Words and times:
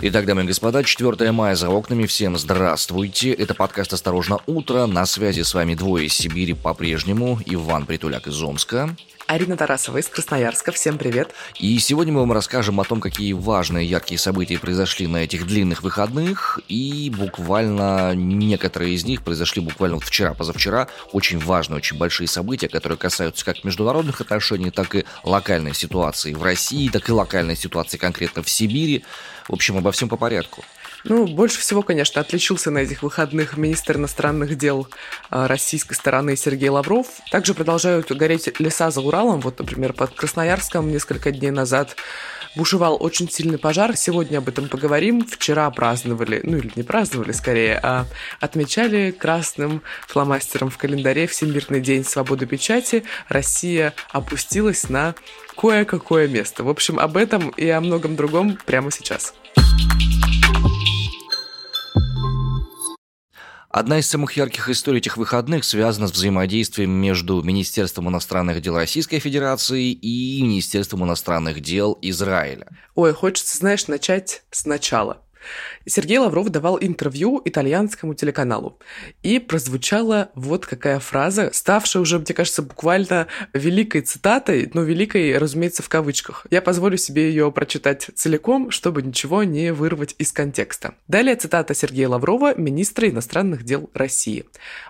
Итак, 0.00 0.26
дамы 0.26 0.44
и 0.44 0.46
господа, 0.46 0.84
4 0.84 1.32
мая 1.32 1.56
за 1.56 1.70
окнами. 1.70 2.06
Всем 2.06 2.38
здравствуйте. 2.38 3.32
Это 3.32 3.52
подкаст 3.54 3.92
«Осторожно, 3.92 4.38
утро». 4.46 4.86
На 4.86 5.04
связи 5.06 5.42
с 5.42 5.54
вами 5.54 5.74
двое 5.74 6.06
из 6.06 6.12
Сибири 6.14 6.54
по-прежнему. 6.54 7.40
Иван 7.44 7.84
Притуляк 7.84 8.28
из 8.28 8.40
Омска. 8.40 8.94
Арина 9.28 9.58
Тарасова 9.58 9.98
из 9.98 10.08
Красноярска. 10.08 10.72
Всем 10.72 10.96
привет. 10.96 11.34
И 11.58 11.78
сегодня 11.80 12.14
мы 12.14 12.20
вам 12.20 12.32
расскажем 12.32 12.80
о 12.80 12.84
том, 12.84 12.98
какие 12.98 13.34
важные 13.34 13.86
яркие 13.86 14.18
события 14.18 14.58
произошли 14.58 15.06
на 15.06 15.18
этих 15.18 15.46
длинных 15.46 15.82
выходных. 15.82 16.58
И 16.66 17.12
буквально 17.14 18.14
некоторые 18.14 18.94
из 18.94 19.04
них 19.04 19.22
произошли 19.22 19.60
буквально 19.60 20.00
вчера, 20.00 20.32
позавчера. 20.32 20.88
Очень 21.12 21.38
важные, 21.40 21.76
очень 21.76 21.98
большие 21.98 22.26
события, 22.26 22.68
которые 22.68 22.96
касаются 22.96 23.44
как 23.44 23.64
международных 23.64 24.22
отношений, 24.22 24.70
так 24.70 24.94
и 24.94 25.04
локальной 25.24 25.74
ситуации 25.74 26.32
в 26.32 26.42
России, 26.42 26.88
так 26.88 27.06
и 27.10 27.12
локальной 27.12 27.54
ситуации 27.54 27.98
конкретно 27.98 28.42
в 28.42 28.48
Сибири. 28.48 29.04
В 29.46 29.52
общем, 29.52 29.76
обо 29.76 29.92
всем 29.92 30.08
по 30.08 30.16
порядку. 30.16 30.64
Ну, 31.04 31.26
больше 31.26 31.60
всего, 31.60 31.82
конечно, 31.82 32.20
отличился 32.20 32.70
на 32.70 32.78
этих 32.78 33.02
выходных 33.02 33.56
министр 33.56 33.96
иностранных 33.96 34.56
дел 34.56 34.88
а, 35.30 35.46
российской 35.46 35.94
стороны 35.94 36.36
Сергей 36.36 36.68
Лавров. 36.68 37.06
Также 37.30 37.54
продолжают 37.54 38.10
гореть 38.10 38.58
леса 38.60 38.90
за 38.90 39.00
Уралом. 39.00 39.40
Вот, 39.40 39.58
например, 39.58 39.92
под 39.92 40.14
Красноярском 40.14 40.90
несколько 40.90 41.30
дней 41.30 41.50
назад 41.50 41.96
бушевал 42.56 42.96
очень 43.00 43.30
сильный 43.30 43.58
пожар. 43.58 43.96
Сегодня 43.96 44.38
об 44.38 44.48
этом 44.48 44.68
поговорим. 44.68 45.24
Вчера 45.24 45.70
праздновали, 45.70 46.40
ну 46.42 46.56
или 46.56 46.72
не 46.74 46.82
праздновали 46.82 47.32
скорее, 47.32 47.78
а 47.82 48.06
отмечали 48.40 49.12
красным 49.12 49.82
фломастером 50.06 50.70
в 50.70 50.78
календаре 50.78 51.26
Всемирный 51.26 51.80
день 51.80 52.04
свободы 52.04 52.46
печати. 52.46 53.04
Россия 53.28 53.94
опустилась 54.10 54.88
на 54.88 55.14
кое-какое 55.56 56.26
место. 56.26 56.64
В 56.64 56.68
общем, 56.68 56.98
об 56.98 57.16
этом 57.16 57.50
и 57.50 57.68
о 57.68 57.80
многом 57.80 58.16
другом 58.16 58.58
прямо 58.66 58.90
сейчас. 58.90 59.34
Одна 63.70 63.98
из 63.98 64.08
самых 64.08 64.32
ярких 64.32 64.70
историй 64.70 64.98
этих 64.98 65.18
выходных 65.18 65.62
связана 65.62 66.08
с 66.08 66.12
взаимодействием 66.12 66.90
между 66.90 67.42
Министерством 67.42 68.08
иностранных 68.08 68.62
дел 68.62 68.74
Российской 68.76 69.18
Федерации 69.18 69.92
и 69.92 70.42
Министерством 70.42 71.04
иностранных 71.04 71.60
дел 71.60 71.98
Израиля. 72.00 72.66
Ой, 72.94 73.12
хочется, 73.12 73.58
знаешь, 73.58 73.86
начать 73.86 74.42
сначала. 74.50 75.22
Сергей 75.86 76.18
Лавров 76.18 76.48
давал 76.50 76.78
интервью 76.80 77.40
итальянскому 77.44 78.14
телеканалу. 78.14 78.78
И 79.22 79.38
прозвучала 79.38 80.30
вот 80.34 80.66
какая 80.66 80.98
фраза, 81.00 81.50
ставшая 81.52 82.02
уже, 82.02 82.18
мне 82.18 82.34
кажется, 82.34 82.62
буквально 82.62 83.26
великой 83.52 84.02
цитатой, 84.02 84.70
но 84.74 84.82
великой, 84.82 85.36
разумеется, 85.38 85.82
в 85.82 85.88
кавычках. 85.88 86.46
Я 86.50 86.62
позволю 86.62 86.96
себе 86.96 87.28
ее 87.28 87.50
прочитать 87.52 88.10
целиком, 88.14 88.70
чтобы 88.70 89.02
ничего 89.02 89.44
не 89.44 89.72
вырвать 89.72 90.14
из 90.18 90.32
контекста. 90.32 90.94
Далее 91.06 91.36
цитата 91.36 91.74
Сергея 91.74 92.08
Лаврова, 92.08 92.54
министра 92.56 93.08
иностранных 93.08 93.64
дел 93.64 93.90
России. 93.94 94.44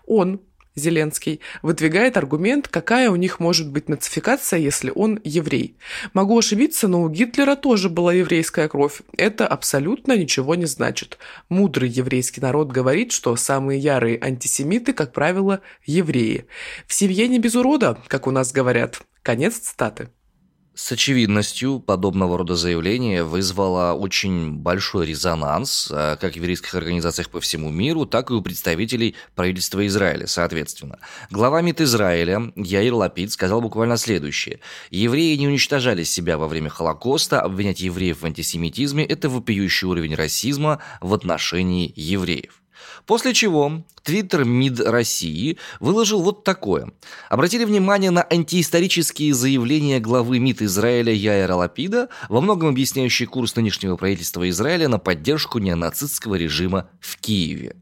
Он 0.07 0.41
Зеленский, 0.79 1.41
выдвигает 1.63 2.17
аргумент, 2.17 2.69
какая 2.69 3.11
у 3.11 3.17
них 3.17 3.41
может 3.41 3.71
быть 3.71 3.89
нацификация, 3.89 4.59
если 4.59 4.91
он 4.95 5.21
еврей. 5.25 5.77
Могу 6.15 6.39
ошибиться, 6.39 6.89
но 6.89 7.03
у 7.03 7.09
Гитлера 7.09 7.57
тоже 7.57 7.89
была 7.89 8.13
еврейская 8.15 8.69
кровь. 8.69 9.03
Это 9.17 9.47
абсолютно 9.47 10.17
ничего 10.17 10.55
не 10.55 10.67
значит. 10.67 11.19
Мудрый 11.49 11.89
еврейский 11.89 12.41
народ 12.41 12.71
говорит, 12.71 13.13
что 13.13 13.37
самые 13.37 13.79
ярые 13.79 14.19
антисемиты, 14.21 14.93
как 14.93 15.13
правило, 15.13 15.61
евреи. 15.85 16.47
В 16.87 16.95
семье 16.95 17.29
не 17.29 17.39
без 17.39 17.55
урода, 17.55 17.99
как 18.09 18.27
у 18.27 18.31
нас 18.31 18.53
говорят. 18.53 19.01
Конец 19.23 19.59
цитаты. 19.59 20.09
С 20.81 20.93
очевидностью 20.93 21.81
подобного 21.81 22.39
рода 22.39 22.55
заявление 22.55 23.25
вызвало 23.25 23.95
очень 23.95 24.53
большой 24.53 25.07
резонанс 25.07 25.89
э, 25.91 26.17
как 26.21 26.35
в 26.35 26.37
еврейских 26.37 26.73
организациях 26.73 27.31
по 27.31 27.41
всему 27.41 27.73
миру, 27.73 28.07
так 28.07 28.31
и 28.31 28.35
у 28.35 28.41
представителей 28.41 29.17
правительства 29.35 29.85
Израиля, 29.89 30.29
соответственно. 30.29 31.01
Глава 31.33 31.63
МИД 31.63 31.81
Израиля 31.81 32.53
Яир 32.55 32.95
Лапид 32.95 33.33
сказал 33.33 33.61
буквально 33.61 33.97
следующее. 33.97 34.61
«Евреи 34.93 35.35
не 35.35 35.49
уничтожали 35.49 36.05
себя 36.05 36.39
во 36.39 36.47
время 36.47 36.71
Холокоста, 36.71 37.41
обвинять 37.41 37.81
евреев 37.81 38.23
в 38.23 38.25
антисемитизме– 38.25 39.05
это 39.05 39.29
вопиющий 39.29 39.89
уровень 39.89 40.15
расизма 40.15 40.79
в 41.01 41.13
отношении 41.13 41.93
евреев». 41.97 42.58
После 43.07 43.35
чего 43.35 43.85
Твиттер 44.03 44.45
МИД 44.45 44.81
России 44.81 45.59
выложил 45.81 46.23
вот 46.23 46.45
такое. 46.45 46.93
Обратили 47.29 47.65
внимание 47.65 48.11
на 48.11 48.27
антиисторические 48.29 49.35
заявления 49.35 50.01
главы 50.01 50.39
МИД 50.39 50.63
Израиля 50.63 51.13
Яира 51.13 51.55
Лапида, 51.55 52.09
во 52.29 52.41
многом 52.41 52.69
объясняющие 52.71 53.29
курс 53.29 53.57
нынешнего 53.57 53.97
правительства 53.97 54.49
Израиля 54.49 54.89
на 54.89 54.99
поддержку 54.99 55.59
неонацистского 55.59 56.37
режима 56.37 56.91
в 57.01 57.19
Киеве. 57.19 57.77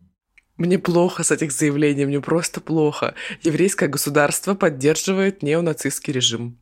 Мне 0.56 0.78
плохо 0.78 1.22
с 1.22 1.30
этих 1.30 1.52
заявлений, 1.52 2.06
мне 2.06 2.20
просто 2.20 2.60
плохо. 2.60 3.14
Еврейское 3.42 3.88
государство 3.88 4.54
поддерживает 4.54 5.42
неонацистский 5.42 6.12
режим. 6.12 6.58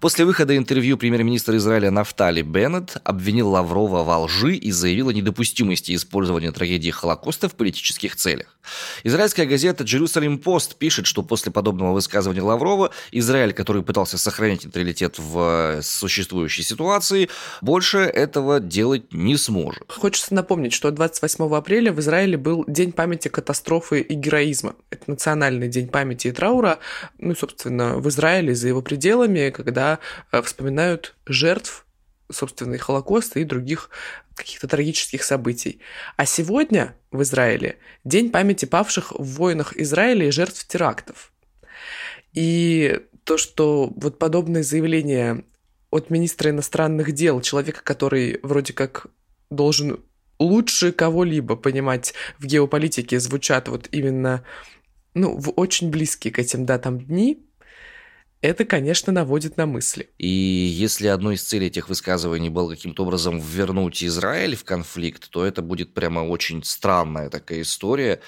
После 0.00 0.24
выхода 0.24 0.56
интервью 0.56 0.96
премьер-министр 0.96 1.56
Израиля 1.56 1.90
Нафтали 1.90 2.42
Беннет 2.42 2.96
обвинил 3.04 3.50
Лаврова 3.50 4.02
во 4.02 4.18
лжи 4.20 4.54
и 4.56 4.70
заявил 4.70 5.08
о 5.08 5.12
недопустимости 5.12 5.94
использования 5.94 6.52
трагедии 6.52 6.90
Холокоста 6.90 7.48
в 7.48 7.54
политических 7.54 8.16
целях. 8.16 8.58
Израильская 9.04 9.46
газета 9.46 9.84
Jerusalem 9.84 10.42
Post 10.42 10.76
пишет, 10.78 11.06
что 11.06 11.22
после 11.22 11.52
подобного 11.52 11.92
высказывания 11.92 12.42
Лаврова 12.42 12.90
Израиль, 13.10 13.52
который 13.52 13.82
пытался 13.82 14.18
сохранить 14.18 14.64
нейтралитет 14.64 15.18
в 15.18 15.80
существующей 15.82 16.62
ситуации, 16.62 17.28
больше 17.60 17.98
этого 17.98 18.60
делать 18.60 19.12
не 19.12 19.36
сможет. 19.36 19.90
Хочется 19.90 20.34
напомнить, 20.34 20.72
что 20.72 20.90
28 20.90 21.54
апреля 21.54 21.92
в 21.92 22.00
Израиле 22.00 22.36
был 22.36 22.64
День 22.66 22.92
памяти 22.92 23.28
катастрофы 23.28 24.00
и 24.00 24.14
героизма. 24.14 24.74
Это 24.90 25.02
национальный 25.06 25.68
день 25.68 25.88
памяти 25.88 26.28
и 26.28 26.32
траура, 26.32 26.78
ну 27.18 27.34
собственно, 27.34 27.98
в 27.98 28.08
Израиле 28.08 28.54
за 28.54 28.68
его 28.68 28.82
пределами, 28.82 29.50
когда 29.64 29.98
э, 30.30 30.42
вспоминают 30.42 31.14
жертв 31.26 31.86
собственно, 32.30 32.74
и 32.74 32.78
Холокоста, 32.78 33.40
и 33.40 33.44
других 33.44 33.90
каких-то 34.34 34.66
трагических 34.66 35.22
событий. 35.22 35.80
А 36.16 36.24
сегодня 36.26 36.96
в 37.10 37.22
Израиле 37.22 37.78
День 38.04 38.30
памяти 38.30 38.64
павших 38.64 39.12
в 39.12 39.22
войнах 39.22 39.76
Израиля 39.76 40.26
и 40.26 40.30
жертв 40.30 40.66
терактов. 40.66 41.32
И 42.32 43.00
то, 43.24 43.36
что 43.36 43.92
вот 43.94 44.18
подобные 44.18 44.64
заявления 44.64 45.44
от 45.90 46.10
министра 46.10 46.50
иностранных 46.50 47.12
дел, 47.12 47.40
человека, 47.42 47.82
который 47.84 48.40
вроде 48.42 48.72
как 48.72 49.06
должен 49.50 50.00
лучше 50.38 50.92
кого-либо 50.92 51.54
понимать 51.56 52.14
в 52.38 52.46
геополитике, 52.46 53.20
звучат 53.20 53.68
вот 53.68 53.88
именно 53.92 54.42
ну, 55.14 55.36
в 55.36 55.50
очень 55.50 55.90
близкие 55.90 56.32
к 56.32 56.38
этим 56.38 56.64
датам 56.64 56.98
дни, 56.98 57.46
это, 58.42 58.64
конечно, 58.64 59.12
наводит 59.12 59.56
на 59.56 59.66
мысли. 59.66 60.10
И 60.18 60.26
если 60.26 61.06
одной 61.06 61.36
из 61.36 61.44
целей 61.44 61.68
этих 61.68 61.88
высказываний 61.88 62.50
было 62.50 62.70
каким-то 62.70 63.04
образом 63.04 63.38
вернуть 63.38 64.02
Израиль 64.02 64.56
в 64.56 64.64
конфликт, 64.64 65.30
то 65.30 65.44
это 65.46 65.62
будет 65.62 65.94
прямо 65.94 66.20
очень 66.20 66.64
странная 66.64 67.30
такая 67.30 67.62
история, 67.62 68.20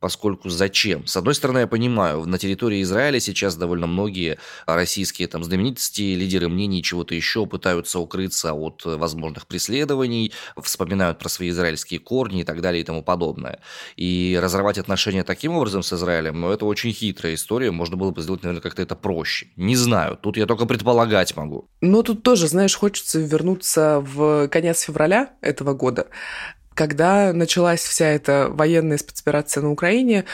поскольку 0.00 0.48
зачем? 0.48 1.06
С 1.06 1.16
одной 1.16 1.34
стороны, 1.34 1.58
я 1.60 1.66
понимаю, 1.66 2.24
на 2.26 2.38
территории 2.38 2.82
Израиля 2.82 3.20
сейчас 3.20 3.56
довольно 3.56 3.86
многие 3.86 4.38
российские 4.66 5.28
там 5.28 5.44
знаменитости, 5.44 6.02
лидеры 6.02 6.48
мнений, 6.48 6.82
чего-то 6.82 7.14
еще 7.14 7.46
пытаются 7.46 7.98
укрыться 7.98 8.52
от 8.52 8.82
возможных 8.84 9.46
преследований, 9.46 10.32
вспоминают 10.60 11.18
про 11.18 11.28
свои 11.28 11.50
израильские 11.50 12.00
корни 12.00 12.40
и 12.40 12.44
так 12.44 12.60
далее 12.60 12.82
и 12.82 12.84
тому 12.84 13.02
подобное. 13.02 13.60
И 13.96 14.38
разорвать 14.40 14.78
отношения 14.78 15.24
таким 15.24 15.52
образом 15.52 15.82
с 15.82 15.92
Израилем, 15.92 16.40
ну, 16.40 16.50
это 16.50 16.66
очень 16.66 16.92
хитрая 16.92 17.34
история, 17.34 17.70
можно 17.70 17.96
было 17.96 18.10
бы 18.10 18.22
сделать, 18.22 18.42
наверное, 18.42 18.62
как-то 18.62 18.82
это 18.82 18.96
проще. 18.96 19.48
Не 19.56 19.76
знаю, 19.76 20.18
тут 20.20 20.36
я 20.36 20.46
только 20.46 20.66
предполагать 20.66 21.36
могу. 21.36 21.68
Но 21.80 22.02
тут 22.02 22.22
тоже, 22.22 22.48
знаешь, 22.48 22.76
хочется 22.76 23.20
вернуться 23.20 24.00
в 24.00 24.48
конец 24.48 24.82
февраля 24.82 25.34
этого 25.40 25.74
года, 25.74 26.08
когда 26.78 27.32
началась 27.32 27.80
вся 27.80 28.06
эта 28.06 28.50
военная 28.50 28.98
спецоперация 28.98 29.64
на 29.64 29.72
Украине, 29.72 30.26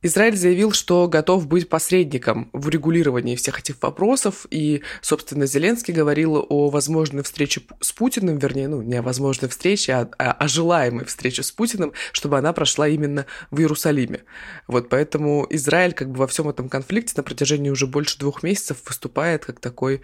Израиль 0.00 0.36
заявил, 0.36 0.72
что 0.72 1.06
готов 1.06 1.46
быть 1.46 1.68
посредником 1.68 2.48
в 2.54 2.68
урегулировании 2.68 3.36
всех 3.36 3.60
этих 3.60 3.76
вопросов, 3.82 4.46
и, 4.50 4.82
собственно, 5.02 5.44
Зеленский 5.44 5.92
говорил 5.92 6.46
о 6.48 6.70
возможной 6.70 7.22
встрече 7.22 7.60
с 7.80 7.92
Путиным, 7.92 8.38
вернее, 8.38 8.68
ну, 8.68 8.80
не 8.80 8.96
о 8.96 9.02
возможной 9.02 9.50
встрече, 9.50 9.92
а, 9.92 10.32
о 10.32 10.48
желаемой 10.48 11.04
встрече 11.04 11.42
с 11.42 11.52
Путиным, 11.52 11.92
чтобы 12.12 12.38
она 12.38 12.54
прошла 12.54 12.88
именно 12.88 13.26
в 13.50 13.60
Иерусалиме. 13.60 14.24
Вот 14.68 14.88
поэтому 14.88 15.46
Израиль 15.50 15.92
как 15.92 16.10
бы 16.10 16.20
во 16.20 16.26
всем 16.26 16.48
этом 16.48 16.70
конфликте 16.70 17.12
на 17.18 17.22
протяжении 17.22 17.68
уже 17.68 17.86
больше 17.86 18.18
двух 18.18 18.42
месяцев 18.42 18.78
выступает 18.86 19.44
как 19.44 19.60
такой, 19.60 20.00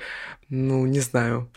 ну, 0.51 0.85
не 0.85 1.01
знаю, 1.01 1.51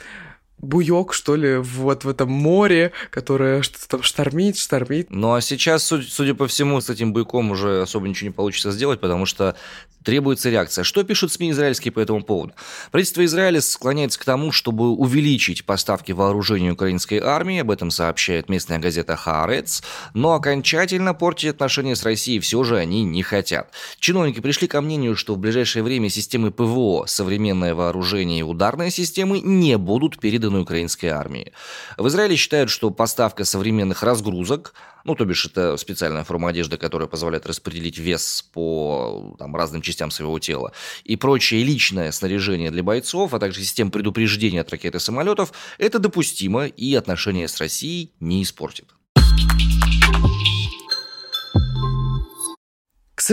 буёк, 0.62 1.14
что 1.14 1.36
ли, 1.36 1.58
вот 1.58 2.04
в 2.04 2.10
этом 2.10 2.32
море, 2.32 2.92
которое 3.10 3.62
что-то 3.62 3.88
там 3.88 4.04
штормит, 4.04 4.58
штормит. 4.58 5.08
Ну 5.10 5.34
а 5.34 5.42
сейчас, 5.42 5.84
судя 5.84 6.36
по 6.36 6.48
всему, 6.48 6.80
с 6.80 6.90
этим 6.90 7.14
буйком 7.14 7.52
уже 7.52 7.82
особо 7.82 8.08
ничего 8.08 8.30
не 8.30 8.34
получится 8.34 8.72
сделать, 8.72 9.00
потому 9.00 9.26
что 9.26 9.56
Требуется 10.04 10.50
реакция. 10.50 10.84
Что 10.84 11.04
пишут 11.04 11.32
СМИ 11.32 11.52
израильские 11.52 11.92
по 11.92 12.00
этому 12.00 12.24
поводу? 12.24 12.54
Правительство 12.92 13.24
Израиля 13.26 13.62
склоняется 13.62 14.20
к 14.20 14.26
тому, 14.26 14.52
чтобы 14.52 14.90
увеличить 14.90 15.66
поставки 15.66 16.12
вооружения 16.12 16.72
украинской 16.72 17.20
армии, 17.20 17.60
об 17.60 17.70
этом 17.70 17.92
сообщает 17.92 18.50
местная 18.50 18.80
газета 18.80 19.16
«Хаарец», 19.16 19.84
но 20.14 20.34
окончательно 20.34 21.14
портить 21.14 21.52
отношения 21.52 21.96
с 21.96 22.04
Россией 22.04 22.40
все 22.40 22.64
же 22.64 22.78
они 22.78 23.04
не 23.04 23.22
хотят. 23.22 23.72
Чиновники 24.00 24.40
пришли 24.40 24.68
ко 24.68 24.82
мнению, 24.82 25.16
что 25.16 25.36
в 25.36 25.38
ближайшее 25.38 25.84
время 25.84 26.10
системы 26.10 26.52
ПВО, 26.52 27.06
современное 27.06 27.76
вооружение 27.76 28.40
и 28.40 28.44
ударные 28.44 28.90
системы 28.90 29.40
не 29.40 29.78
будут 29.78 30.20
переданы 30.20 30.62
украинской 30.62 31.08
армии. 31.08 31.54
В 31.98 32.08
Израиле 32.08 32.36
считают, 32.36 32.70
что 32.72 32.90
поставка 32.90 33.46
современных 33.46 34.02
разгрузок, 34.02 34.74
ну, 35.04 35.16
то 35.16 35.26
бишь 35.26 35.46
это 35.46 35.78
специальная 35.78 36.24
форма 36.24 36.50
одежды, 36.50 36.78
которая 36.78 37.08
позволяет 37.08 37.46
распределить 37.46 37.98
вес 37.98 38.48
по 38.54 39.36
там, 39.38 39.56
разным 39.56 39.82
частям 39.82 40.12
своего 40.12 40.40
тела, 40.40 40.74
и 41.04 41.16
прочее 41.16 41.64
личное 41.64 42.12
снаряжение 42.12 42.72
для 42.72 42.84
бойцов, 42.84 43.34
а 43.34 43.40
также 43.40 43.62
систем 43.62 43.92
предупреждения 43.92 44.62
от 44.62 44.70
ракет 44.72 44.96
и 44.96 45.00
самолетов, 45.00 45.54
это 45.78 46.00
допустимо 46.00 46.66
и 46.66 46.96
отношения 46.96 47.48
с 47.48 47.58
Россией 47.58 48.12
не 48.20 48.44
испортит. 48.44 48.86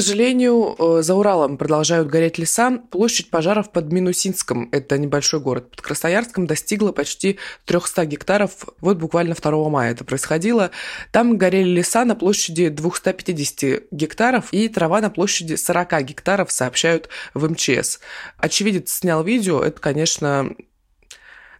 Сожалению, 0.02 0.76
э, 0.78 1.02
за 1.02 1.14
Уралом 1.14 1.56
продолжают 1.58 2.08
гореть 2.08 2.38
леса. 2.38 2.78
Площадь 2.90 3.30
пожаров 3.30 3.72
под 3.72 3.92
Минусинском, 3.92 4.68
это 4.70 4.98
небольшой 4.98 5.40
город, 5.40 5.70
под 5.70 5.80
Красноярском 5.80 6.46
достигла 6.46 6.92
почти 6.92 7.38
300 7.64 8.04
гектаров. 8.06 8.66
Вот 8.80 8.98
буквально 8.98 9.34
2 9.34 9.68
мая 9.68 9.92
это 9.92 10.04
происходило. 10.04 10.70
Там 11.10 11.36
горели 11.36 11.68
леса 11.68 12.04
на 12.04 12.14
площади 12.14 12.68
250 12.68 13.84
гектаров 13.90 14.52
и 14.52 14.68
трава 14.68 15.00
на 15.00 15.10
площади 15.10 15.56
40 15.56 16.02
гектаров, 16.02 16.52
сообщают 16.52 17.08
в 17.34 17.48
МЧС. 17.50 18.00
Очевидец 18.36 18.92
снял 18.92 19.24
видео, 19.24 19.62
это, 19.62 19.80
конечно, 19.80 20.50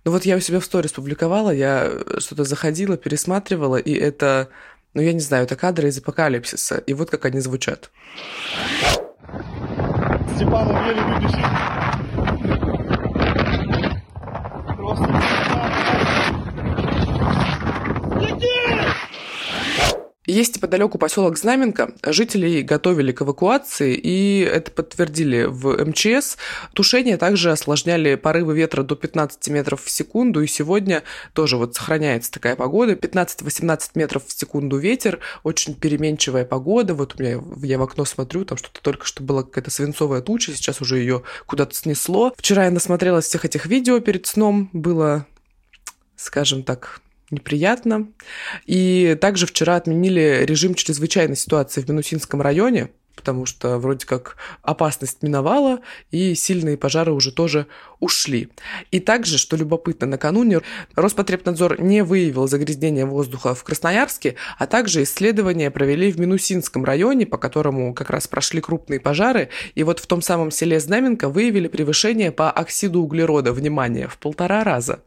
ну 0.05 0.13
вот 0.13 0.25
я 0.25 0.37
у 0.37 0.41
себя 0.41 0.61
в 0.61 0.65
сторис 0.65 0.93
публиковала, 0.93 1.51
я 1.51 1.93
что-то 2.19 2.45
заходила, 2.45 2.97
пересматривала, 2.97 3.77
и 3.77 3.93
это 3.93 4.49
ну, 4.95 5.03
я 5.03 5.13
не 5.13 5.21
знаю, 5.21 5.45
это 5.45 5.57
кадры 5.57 5.89
из 5.89 5.99
апокалипсиса. 5.99 6.79
И 6.79 6.95
вот 6.95 7.11
как 7.11 7.25
они 7.25 7.41
звучат. 7.41 7.91
Степан 10.35 10.69
еле 10.87 11.03
выбежит. 11.03 11.88
Есть 20.29 20.57
неподалеку 20.57 20.99
поселок 20.99 21.39
Знаменка. 21.39 21.95
Жителей 22.05 22.61
готовили 22.61 23.13
к 23.13 23.23
эвакуации, 23.23 23.95
и 23.95 24.41
это 24.41 24.71
подтвердили 24.71 25.45
в 25.45 25.83
МЧС. 25.83 26.37
Тушение 26.75 27.17
также 27.17 27.51
осложняли 27.51 28.15
порывы 28.15 28.55
ветра 28.55 28.83
до 28.83 28.95
15 28.95 29.49
метров 29.49 29.83
в 29.83 29.91
секунду, 29.91 30.43
и 30.43 30.47
сегодня 30.47 31.03
тоже 31.33 31.57
вот 31.57 31.77
сохраняется 31.77 32.31
такая 32.31 32.57
погода. 32.57 32.93
15-18 32.93 33.93
метров 33.95 34.27
в 34.27 34.39
секунду 34.39 34.77
ветер, 34.77 35.21
очень 35.45 35.75
переменчивая 35.75 36.45
погода. 36.45 36.93
Вот 36.93 37.15
у 37.19 37.23
меня, 37.23 37.41
я 37.63 37.79
в 37.79 37.83
окно 37.83 38.05
смотрю, 38.05 38.45
там 38.45 38.59
что-то 38.59 38.83
только 38.83 39.07
что 39.07 39.23
была 39.23 39.45
какая-то 39.45 39.71
свинцовая 39.71 40.21
туча, 40.21 40.53
сейчас 40.53 40.83
уже 40.83 40.99
ее 40.99 41.23
куда-то 41.47 41.75
снесло. 41.75 42.35
Вчера 42.37 42.67
я 42.67 42.71
насмотрелась 42.71 43.25
всех 43.25 43.47
этих 43.47 43.65
видео 43.65 43.99
перед 44.01 44.27
сном, 44.27 44.69
было 44.75 45.25
скажем 46.17 46.65
так, 46.65 47.01
неприятно. 47.31 48.09
И 48.67 49.17
также 49.21 49.47
вчера 49.47 49.77
отменили 49.77 50.45
режим 50.45 50.75
чрезвычайной 50.75 51.37
ситуации 51.37 51.81
в 51.81 51.89
Минусинском 51.89 52.41
районе, 52.41 52.91
потому 53.19 53.47
что 53.47 53.79
вроде 53.79 54.07
как 54.07 54.37
опасность 54.63 55.23
миновала, 55.23 55.81
и 56.13 56.37
сильные 56.37 56.79
пожары 56.79 57.13
уже 57.13 57.33
тоже 57.33 57.67
ушли. 57.99 58.49
И 58.93 59.01
также, 59.01 59.39
что 59.39 59.57
любопытно, 59.57 60.07
накануне 60.07 60.61
Роспотребнадзор 60.95 61.81
не 61.81 62.05
выявил 62.05 62.47
загрязнение 62.47 63.07
воздуха 63.07 63.55
в 63.55 63.65
Красноярске, 63.65 64.37
а 64.57 64.67
также 64.67 65.03
исследования 65.03 65.73
провели 65.73 66.13
в 66.13 66.21
Минусинском 66.21 66.85
районе, 66.85 67.27
по 67.27 67.39
которому 67.39 67.93
как 67.93 68.11
раз 68.11 68.29
прошли 68.29 68.61
крупные 68.61 69.01
пожары, 69.01 69.49
и 69.75 69.83
вот 69.83 69.99
в 69.99 70.07
том 70.07 70.23
самом 70.23 70.53
селе 70.53 70.79
Знаменка 70.79 71.29
выявили 71.29 71.67
превышение 71.67 72.31
по 72.31 72.53
оксиду 72.53 73.03
углерода, 73.03 73.53
внимание, 73.53 74.07
в 74.07 74.17
полтора 74.19 74.63
раза 74.63 75.01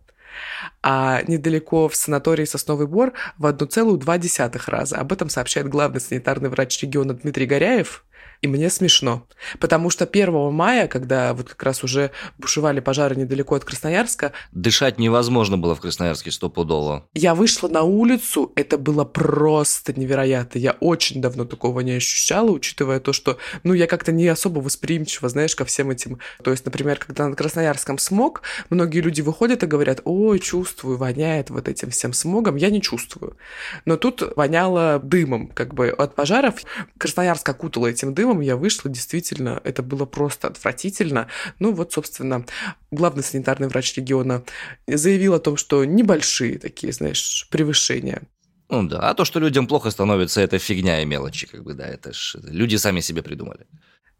а 0.81 1.21
недалеко 1.27 1.87
в 1.87 1.95
санатории 1.95 2.45
Сосновый 2.45 2.87
Бор 2.87 3.13
в 3.37 3.45
1,2 3.45 4.61
раза. 4.67 4.97
Об 4.97 5.11
этом 5.11 5.29
сообщает 5.29 5.67
главный 5.67 6.01
санитарный 6.01 6.49
врач 6.49 6.81
региона 6.81 7.13
Дмитрий 7.13 7.45
Горяев. 7.45 8.03
И 8.41 8.47
мне 8.47 8.71
смешно. 8.71 9.27
Потому 9.59 9.91
что 9.91 10.05
1 10.05 10.51
мая, 10.51 10.87
когда 10.87 11.33
вот 11.35 11.49
как 11.49 11.61
раз 11.61 11.83
уже 11.83 12.09
бушевали 12.39 12.79
пожары 12.79 13.15
недалеко 13.15 13.55
от 13.55 13.63
Красноярска... 13.63 14.31
Дышать 14.51 14.97
невозможно 14.97 15.59
было 15.59 15.75
в 15.75 15.81
Красноярске 15.81 16.31
стопудово. 16.31 17.05
Я 17.13 17.35
вышла 17.35 17.67
на 17.67 17.83
улицу, 17.83 18.51
это 18.55 18.79
было 18.79 19.05
просто 19.05 19.93
невероятно. 19.93 20.57
Я 20.57 20.71
очень 20.79 21.21
давно 21.21 21.45
такого 21.45 21.81
не 21.81 21.91
ощущала, 21.91 22.49
учитывая 22.49 22.99
то, 22.99 23.13
что, 23.13 23.37
ну, 23.63 23.73
я 23.73 23.85
как-то 23.85 24.11
не 24.11 24.27
особо 24.27 24.59
восприимчива, 24.59 25.29
знаешь, 25.29 25.55
ко 25.55 25.63
всем 25.65 25.91
этим. 25.91 26.17
То 26.43 26.49
есть, 26.49 26.65
например, 26.65 26.97
когда 26.97 27.27
на 27.27 27.35
Красноярском 27.35 27.99
смог, 27.99 28.41
многие 28.71 29.01
люди 29.01 29.21
выходят 29.21 29.61
и 29.61 29.67
говорят, 29.67 30.01
ой, 30.03 30.39
чувствую, 30.39 30.97
воняет 30.97 31.51
вот 31.51 31.67
этим 31.67 31.91
всем 31.91 32.11
смогом. 32.11 32.55
Я 32.55 32.71
не 32.71 32.81
чувствую. 32.81 33.37
Но 33.85 33.97
тут 33.97 34.35
воняло 34.35 34.99
дымом, 34.99 35.47
как 35.47 35.75
бы, 35.75 35.89
от 35.89 36.15
пожаров. 36.15 36.55
Красноярск 36.97 37.47
окутало 37.47 37.85
этим 37.85 38.15
дымом, 38.15 38.30
я 38.39 38.55
вышла, 38.55 38.89
действительно, 38.89 39.59
это 39.63 39.83
было 39.83 40.05
просто 40.05 40.47
отвратительно. 40.47 41.27
Ну 41.59 41.73
вот, 41.73 41.91
собственно, 41.91 42.45
главный 42.91 43.23
санитарный 43.23 43.67
врач 43.67 43.95
региона 43.97 44.43
заявил 44.87 45.33
о 45.33 45.39
том, 45.39 45.57
что 45.57 45.83
небольшие 45.83 46.57
такие, 46.59 46.93
знаешь, 46.93 47.47
превышения. 47.51 48.21
Ну 48.69 48.87
да, 48.87 49.09
а 49.09 49.13
то, 49.13 49.25
что 49.25 49.39
людям 49.39 49.67
плохо 49.67 49.91
становится, 49.91 50.39
это 50.39 50.57
фигня 50.57 51.01
и 51.01 51.05
мелочи, 51.05 51.45
как 51.45 51.63
бы, 51.63 51.73
да, 51.73 51.85
это 51.85 52.13
ж 52.13 52.37
люди 52.43 52.77
сами 52.77 53.01
себе 53.01 53.21
придумали. 53.21 53.67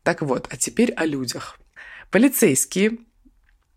Так 0.04 0.22
вот, 0.22 0.48
а 0.50 0.58
теперь 0.58 0.92
о 0.92 1.06
людях. 1.06 1.58
Полицейские 2.10 2.98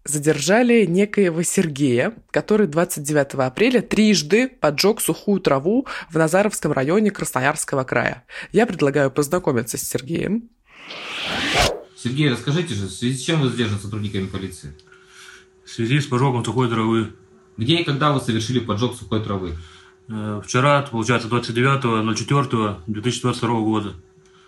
задержали 0.05 0.85
некоего 0.85 1.43
Сергея, 1.43 2.15
который 2.31 2.67
29 2.67 3.35
апреля 3.35 3.81
трижды 3.81 4.49
поджег 4.49 5.01
сухую 5.01 5.41
траву 5.41 5.87
в 6.11 6.17
Назаровском 6.17 6.73
районе 6.73 7.11
Красноярского 7.11 7.85
края. 7.85 8.25
Я 8.53 8.67
предлагаю 8.67 9.11
познакомиться 9.11 9.79
с 9.79 9.83
Сергеем. 9.83 10.51
Сергей, 11.97 12.31
расскажите 12.31 12.75
же, 12.75 12.87
в 12.87 12.91
связи 12.91 13.17
с 13.17 13.23
чем 13.23 13.41
вы 13.41 13.49
задержаны 13.49 13.81
сотрудниками 13.81 14.27
полиции? 14.27 14.75
В 15.65 15.71
связи 15.71 16.01
с 16.01 16.07
поджогом 16.07 16.45
сухой 16.45 16.69
травы. 16.69 17.15
Где 17.57 17.77
и 17.77 17.85
когда 17.85 18.13
вы 18.13 18.21
совершили 18.21 18.59
поджог 18.59 18.97
сухой 18.97 19.25
травы? 19.25 19.57
Э, 20.09 20.43
вчера, 20.45 20.83
получается, 20.83 21.29
29.04.2022 21.29 23.65
года, 23.65 23.95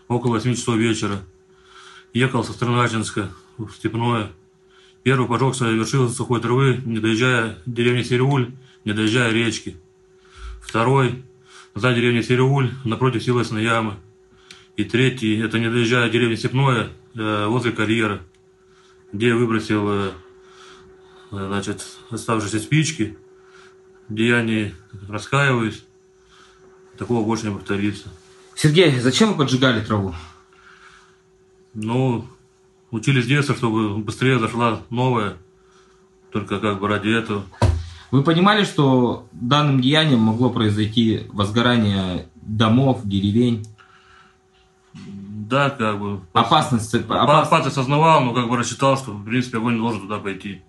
около 0.09 0.33
8 0.33 0.55
часов 0.55 0.77
вечера. 0.77 1.21
Ехал 2.13 2.45
со 2.45 2.53
стороны 2.53 2.83
Ачинска 2.83 3.31
в 3.57 3.71
Степное, 3.71 4.33
Первый 5.07 5.29
поджог 5.29 5.55
совершился 5.55 6.17
сухой 6.17 6.41
травы, 6.41 6.83
не 6.85 6.99
доезжая 6.99 7.61
деревни 7.65 8.03
Сереуль, 8.03 8.51
не 8.85 8.93
доезжая 8.93 9.31
речки. 9.33 9.77
Второй 10.61 11.23
за 11.77 11.95
деревней 11.95 12.25
Сереуль, 12.25 12.73
напротив 12.83 13.23
силосной 13.23 13.63
ямы. 13.63 13.95
И 14.77 14.83
третий, 14.83 15.39
это 15.39 15.61
не 15.61 15.71
доезжая 15.71 16.11
деревни 16.11 16.35
Степное, 16.35 16.89
э, 17.15 17.47
возле 17.47 17.71
карьера, 17.71 18.21
где 19.13 19.33
выбросил 19.33 19.87
э, 19.89 20.11
значит, 21.31 21.87
оставшиеся 22.11 22.59
спички. 22.59 23.17
Деяние 24.09 24.75
раскаиваюсь. 25.09 25.85
Такого 26.99 27.25
больше 27.25 27.47
не 27.47 27.55
повторится. 27.55 28.09
Сергей, 28.57 28.99
зачем 28.99 29.35
вы 29.35 29.45
поджигали 29.45 29.85
траву? 29.85 30.17
Ну, 31.75 32.27
Учили 32.91 33.21
с 33.21 33.27
детства, 33.27 33.55
чтобы 33.55 33.99
быстрее 33.99 34.39
зашла 34.39 34.81
новая, 34.91 35.37
только 36.31 36.61
как 36.61 36.81
бы 36.81 36.89
ради 36.89 37.09
этого. 37.09 37.45
Вы 38.11 38.23
понимали, 38.23 38.65
что 38.65 39.27
данным 39.33 39.81
деянием 39.81 40.21
могло 40.21 40.51
произойти 40.51 41.27
возгорание 41.33 42.29
домов, 42.37 43.01
деревень? 43.05 43.67
Да, 44.95 45.71
как 45.71 46.01
бы. 46.01 46.21
Опасность, 46.33 46.95
опасность. 46.95 47.11
опасность 47.11 47.67
осознавал, 47.77 48.23
но 48.23 48.33
как 48.33 48.49
бы 48.49 48.57
рассчитал, 48.57 48.97
что 48.97 49.13
в 49.13 49.25
принципе 49.25 49.59
огонь 49.59 49.75
не 49.75 49.81
должен 49.81 50.03
туда 50.03 50.19
пойти. 50.19 50.63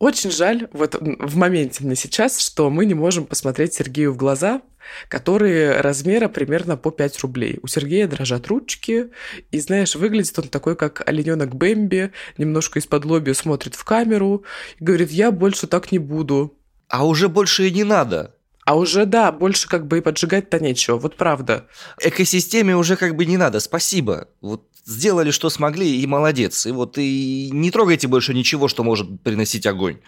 Очень 0.00 0.30
жаль 0.30 0.66
вот 0.72 0.96
в 0.98 1.36
моменте 1.36 1.84
мне 1.84 1.94
сейчас, 1.94 2.40
что 2.40 2.70
мы 2.70 2.86
не 2.86 2.94
можем 2.94 3.26
посмотреть 3.26 3.74
Сергею 3.74 4.14
в 4.14 4.16
глаза, 4.16 4.62
которые 5.08 5.82
размера 5.82 6.28
примерно 6.28 6.78
по 6.78 6.90
5 6.90 7.18
рублей. 7.18 7.58
У 7.62 7.66
Сергея 7.66 8.08
дрожат 8.08 8.46
ручки, 8.46 9.10
и, 9.50 9.60
знаешь, 9.60 9.94
выглядит 9.96 10.38
он 10.38 10.48
такой, 10.48 10.74
как 10.74 11.06
олененок 11.06 11.54
Бэмби, 11.54 12.12
немножко 12.38 12.78
из-под 12.78 13.04
лобби 13.04 13.32
смотрит 13.32 13.74
в 13.74 13.84
камеру 13.84 14.44
и 14.78 14.84
говорит, 14.84 15.10
я 15.10 15.30
больше 15.30 15.66
так 15.66 15.92
не 15.92 15.98
буду. 15.98 16.56
А 16.88 17.06
уже 17.06 17.28
больше 17.28 17.68
и 17.68 17.70
не 17.70 17.84
надо. 17.84 18.34
А 18.64 18.76
уже, 18.76 19.04
да, 19.04 19.32
больше 19.32 19.68
как 19.68 19.86
бы 19.86 19.98
и 19.98 20.00
поджигать-то 20.00 20.60
нечего, 20.60 20.96
вот 20.96 21.16
правда. 21.16 21.66
Экосистеме 22.00 22.74
уже 22.74 22.96
как 22.96 23.16
бы 23.16 23.26
не 23.26 23.36
надо, 23.36 23.60
спасибо. 23.60 24.28
Вот 24.40 24.64
сделали, 24.84 25.30
что 25.30 25.50
смогли, 25.50 26.00
и 26.00 26.06
молодец. 26.06 26.66
И 26.66 26.72
вот 26.72 26.98
и 26.98 27.50
не 27.52 27.70
трогайте 27.70 28.08
больше 28.08 28.34
ничего, 28.34 28.68
что 28.68 28.84
может 28.84 29.22
приносить 29.22 29.66
огонь. 29.66 29.98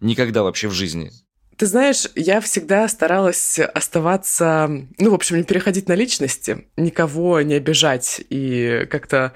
Никогда 0.00 0.42
вообще 0.42 0.68
в 0.68 0.72
жизни. 0.72 1.10
Ты 1.56 1.66
знаешь, 1.66 2.06
я 2.14 2.40
всегда 2.40 2.86
старалась 2.86 3.58
оставаться, 3.58 4.70
ну, 4.98 5.10
в 5.10 5.14
общем, 5.14 5.38
не 5.38 5.42
переходить 5.42 5.88
на 5.88 5.94
личности, 5.94 6.68
никого 6.76 7.40
не 7.40 7.54
обижать 7.54 8.20
и 8.30 8.86
как-то 8.88 9.32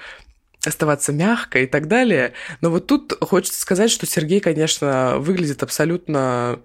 оставаться 0.64 1.12
мягко 1.12 1.58
и 1.58 1.66
так 1.66 1.88
далее. 1.88 2.34
Но 2.60 2.70
вот 2.70 2.86
тут 2.86 3.12
хочется 3.20 3.60
сказать, 3.60 3.90
что 3.90 4.06
Сергей, 4.06 4.38
конечно, 4.38 5.18
выглядит 5.18 5.64
абсолютно 5.64 6.60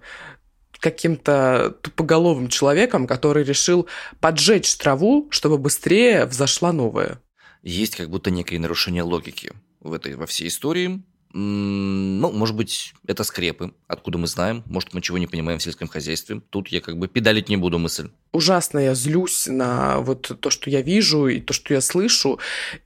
каким-то 0.78 1.76
тупоголовым 1.82 2.48
человеком, 2.48 3.06
который 3.08 3.42
решил 3.42 3.88
поджечь 4.20 4.72
траву, 4.76 5.26
чтобы 5.30 5.58
быстрее 5.58 6.24
взошла 6.24 6.72
новая. 6.72 7.20
Есть 7.62 7.96
как 7.96 8.10
будто 8.10 8.30
некое 8.30 8.58
нарушение 8.58 9.02
логики 9.02 9.52
в 9.80 9.92
этой 9.92 10.14
во 10.14 10.26
всей 10.26 10.48
истории. 10.48 11.02
Ну, 11.34 12.32
может 12.32 12.56
быть, 12.56 12.94
это 13.06 13.22
скрепы, 13.22 13.74
откуда 13.86 14.16
мы 14.16 14.26
знаем. 14.26 14.62
Может, 14.66 14.94
мы 14.94 15.02
чего 15.02 15.18
не 15.18 15.26
понимаем 15.26 15.58
в 15.58 15.62
сельском 15.62 15.86
хозяйстве. 15.86 16.40
Тут 16.50 16.68
я 16.68 16.80
как 16.80 16.98
бы 16.98 17.06
педалить 17.06 17.50
не 17.50 17.58
буду 17.58 17.78
мысль. 17.78 18.10
Ужасно 18.32 18.78
я 18.78 18.94
злюсь 18.94 19.46
на 19.46 19.98
вот 20.00 20.40
то, 20.40 20.50
что 20.50 20.70
я 20.70 20.80
вижу 20.80 21.26
и 21.28 21.40
то, 21.40 21.52
что 21.52 21.74
я 21.74 21.82
слышу. 21.82 22.38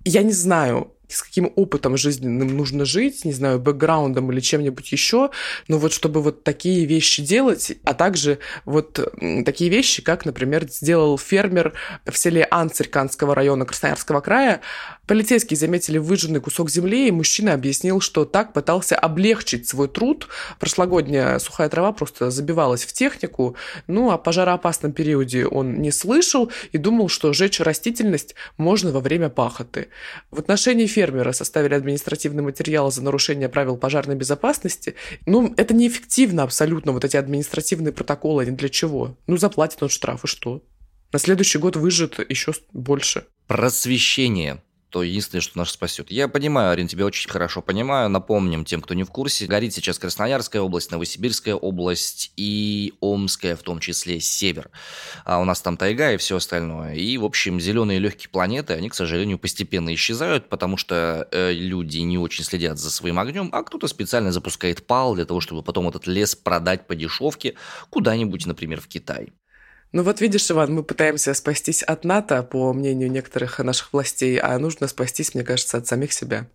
Я 0.04 0.24
не 0.24 0.32
знаю, 0.32 0.92
с 1.12 1.22
каким 1.22 1.52
опытом 1.56 1.96
жизненным 1.96 2.56
нужно 2.56 2.84
жить, 2.84 3.24
не 3.24 3.32
знаю, 3.32 3.58
бэкграундом 3.58 4.30
или 4.32 4.40
чем-нибудь 4.40 4.92
еще, 4.92 5.30
но 5.68 5.78
вот 5.78 5.92
чтобы 5.92 6.22
вот 6.22 6.44
такие 6.44 6.84
вещи 6.86 7.22
делать, 7.22 7.72
а 7.84 7.94
также 7.94 8.38
вот 8.64 8.98
такие 9.44 9.70
вещи, 9.70 10.02
как, 10.02 10.24
например, 10.24 10.68
сделал 10.68 11.18
фермер 11.18 11.74
в 12.04 12.16
селе 12.16 12.46
Анцарь 12.50 12.88
Канского 12.88 13.34
района 13.34 13.64
Красноярского 13.64 14.20
края, 14.20 14.60
Полицейские 15.06 15.58
заметили 15.58 15.98
выжженный 15.98 16.40
кусок 16.40 16.70
земли, 16.70 17.08
и 17.08 17.10
мужчина 17.10 17.54
объяснил, 17.54 18.00
что 18.00 18.24
так 18.24 18.52
пытался 18.52 18.96
облегчить 18.96 19.68
свой 19.68 19.88
труд. 19.88 20.28
Прошлогодняя 20.60 21.38
сухая 21.40 21.68
трава 21.68 21.92
просто 21.92 22.30
забивалась 22.30 22.84
в 22.84 22.92
технику, 22.92 23.56
ну, 23.88 24.10
а 24.12 24.16
пожароопасном 24.16 24.92
периоде 24.92 25.44
он 25.46 25.82
не 25.82 25.90
слышал 25.90 26.52
и 26.70 26.78
думал, 26.78 27.08
что 27.08 27.32
жечь 27.32 27.58
растительность 27.58 28.36
можно 28.56 28.92
во 28.92 29.00
время 29.00 29.28
пахоты. 29.28 29.88
В 30.30 30.38
отношении 30.38 30.86
фермера 30.86 31.01
составили 31.32 31.74
административный 31.74 32.42
материал 32.42 32.90
за 32.90 33.02
нарушение 33.02 33.48
правил 33.48 33.76
пожарной 33.76 34.14
безопасности. 34.14 34.94
Ну, 35.26 35.54
это 35.56 35.74
неэффективно 35.74 36.42
абсолютно, 36.42 36.92
вот 36.92 37.04
эти 37.04 37.16
административные 37.16 37.92
протоколы, 37.92 38.46
ни 38.46 38.50
для 38.50 38.68
чего. 38.68 39.16
Ну, 39.26 39.36
заплатит 39.36 39.82
он 39.82 39.88
штраф, 39.88 40.24
и 40.24 40.26
что? 40.26 40.62
На 41.12 41.18
следующий 41.18 41.58
год 41.58 41.76
выжжет 41.76 42.18
еще 42.30 42.52
больше. 42.72 43.26
Просвещение 43.46 44.62
то 44.92 45.02
единственное, 45.02 45.40
что 45.40 45.56
нас 45.56 45.70
спасет. 45.70 46.10
Я 46.10 46.28
понимаю, 46.28 46.70
Арин, 46.70 46.86
тебя 46.86 47.06
очень 47.06 47.30
хорошо 47.30 47.62
понимаю. 47.62 48.10
Напомним 48.10 48.66
тем, 48.66 48.82
кто 48.82 48.92
не 48.92 49.04
в 49.04 49.10
курсе, 49.10 49.46
горит 49.46 49.72
сейчас 49.72 49.98
Красноярская 49.98 50.60
область, 50.60 50.90
Новосибирская 50.90 51.54
область 51.54 52.30
и 52.36 52.92
Омская, 53.00 53.56
в 53.56 53.62
том 53.62 53.80
числе 53.80 54.20
север. 54.20 54.70
А 55.24 55.40
у 55.40 55.44
нас 55.46 55.62
там 55.62 55.78
тайга 55.78 56.12
и 56.12 56.18
все 56.18 56.36
остальное. 56.36 56.94
И, 56.94 57.16
в 57.16 57.24
общем, 57.24 57.58
зеленые 57.58 58.00
легкие 58.00 58.28
планеты, 58.28 58.74
они, 58.74 58.90
к 58.90 58.94
сожалению, 58.94 59.38
постепенно 59.38 59.94
исчезают, 59.94 60.50
потому 60.50 60.76
что 60.76 61.26
э, 61.32 61.52
люди 61.54 61.98
не 61.98 62.18
очень 62.18 62.44
следят 62.44 62.78
за 62.78 62.90
своим 62.90 63.18
огнем, 63.18 63.48
а 63.50 63.62
кто-то 63.62 63.88
специально 63.88 64.30
запускает 64.30 64.86
пал 64.86 65.14
для 65.14 65.24
того, 65.24 65.40
чтобы 65.40 65.62
потом 65.62 65.88
этот 65.88 66.06
лес 66.06 66.36
продать 66.36 66.86
по 66.86 66.94
дешевке 66.94 67.54
куда-нибудь, 67.88 68.44
например, 68.44 68.82
в 68.82 68.88
Китай. 68.88 69.32
Ну 69.92 70.02
вот 70.02 70.22
видишь, 70.22 70.50
Иван, 70.50 70.74
мы 70.74 70.82
пытаемся 70.82 71.34
спастись 71.34 71.82
от 71.82 72.04
НАТО, 72.04 72.42
по 72.42 72.72
мнению 72.72 73.10
некоторых 73.10 73.58
наших 73.58 73.92
властей, 73.92 74.38
а 74.38 74.58
нужно 74.58 74.88
спастись, 74.88 75.34
мне 75.34 75.44
кажется, 75.44 75.76
от 75.76 75.86
самих 75.86 76.14
себя. 76.14 76.46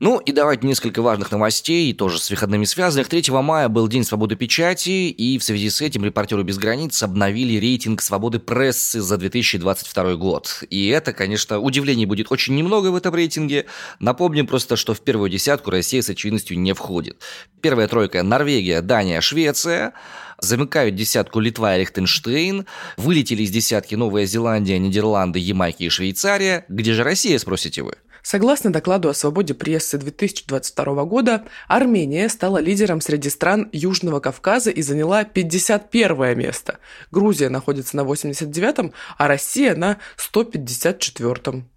Ну 0.00 0.18
и 0.18 0.32
давайте 0.32 0.66
несколько 0.66 1.02
важных 1.02 1.30
новостей, 1.30 1.92
тоже 1.92 2.18
с 2.18 2.28
выходными 2.28 2.64
связанных. 2.64 3.08
3 3.08 3.30
мая 3.30 3.68
был 3.68 3.86
День 3.86 4.04
свободы 4.04 4.34
печати, 4.34 5.08
и 5.10 5.38
в 5.38 5.44
связи 5.44 5.70
с 5.70 5.80
этим 5.80 6.04
репортеры 6.04 6.42
без 6.42 6.58
границ 6.58 7.02
обновили 7.02 7.58
рейтинг 7.58 8.02
свободы 8.02 8.40
прессы 8.40 9.00
за 9.00 9.16
2022 9.16 10.14
год. 10.16 10.64
И 10.68 10.88
это, 10.88 11.12
конечно, 11.12 11.60
удивлений 11.60 12.06
будет 12.06 12.32
очень 12.32 12.56
немного 12.56 12.88
в 12.88 12.96
этом 12.96 13.14
рейтинге. 13.14 13.66
Напомним 14.00 14.46
просто, 14.46 14.76
что 14.76 14.94
в 14.94 15.00
первую 15.00 15.30
десятку 15.30 15.70
Россия 15.70 16.02
с 16.02 16.10
очевидностью 16.10 16.58
не 16.58 16.72
входит. 16.72 17.22
Первая 17.60 17.86
тройка– 17.86 18.22
Норвегия, 18.24 18.80
Дания, 18.80 19.20
Швеция. 19.20 19.92
Замыкают 20.40 20.96
десятку 20.96 21.38
Литва 21.38 21.76
и 21.76 21.80
Лихтенштейн. 21.80 22.66
Вылетели 22.96 23.44
из 23.44 23.50
десятки 23.50 23.94
Новая 23.94 24.26
Зеландия, 24.26 24.78
Нидерланды, 24.78 25.38
Ямайки 25.38 25.84
и 25.84 25.88
Швейцария. 25.88 26.64
Где 26.68 26.92
же 26.92 27.04
Россия, 27.04 27.38
спросите 27.38 27.82
вы? 27.82 27.94
Согласно 28.24 28.72
докладу 28.72 29.10
о 29.10 29.14
свободе 29.14 29.52
прессы 29.52 29.98
2022 29.98 31.04
года, 31.04 31.44
Армения 31.68 32.30
стала 32.30 32.56
лидером 32.56 33.02
среди 33.02 33.28
стран 33.28 33.68
Южного 33.70 34.18
Кавказа 34.20 34.70
и 34.70 34.80
заняла 34.80 35.24
51 35.24 36.36
место. 36.36 36.78
Грузия 37.10 37.50
находится 37.50 37.98
на 37.98 38.00
89-м, 38.00 38.94
а 39.18 39.28
Россия 39.28 39.76
на 39.76 39.98
154-м. 40.16 41.68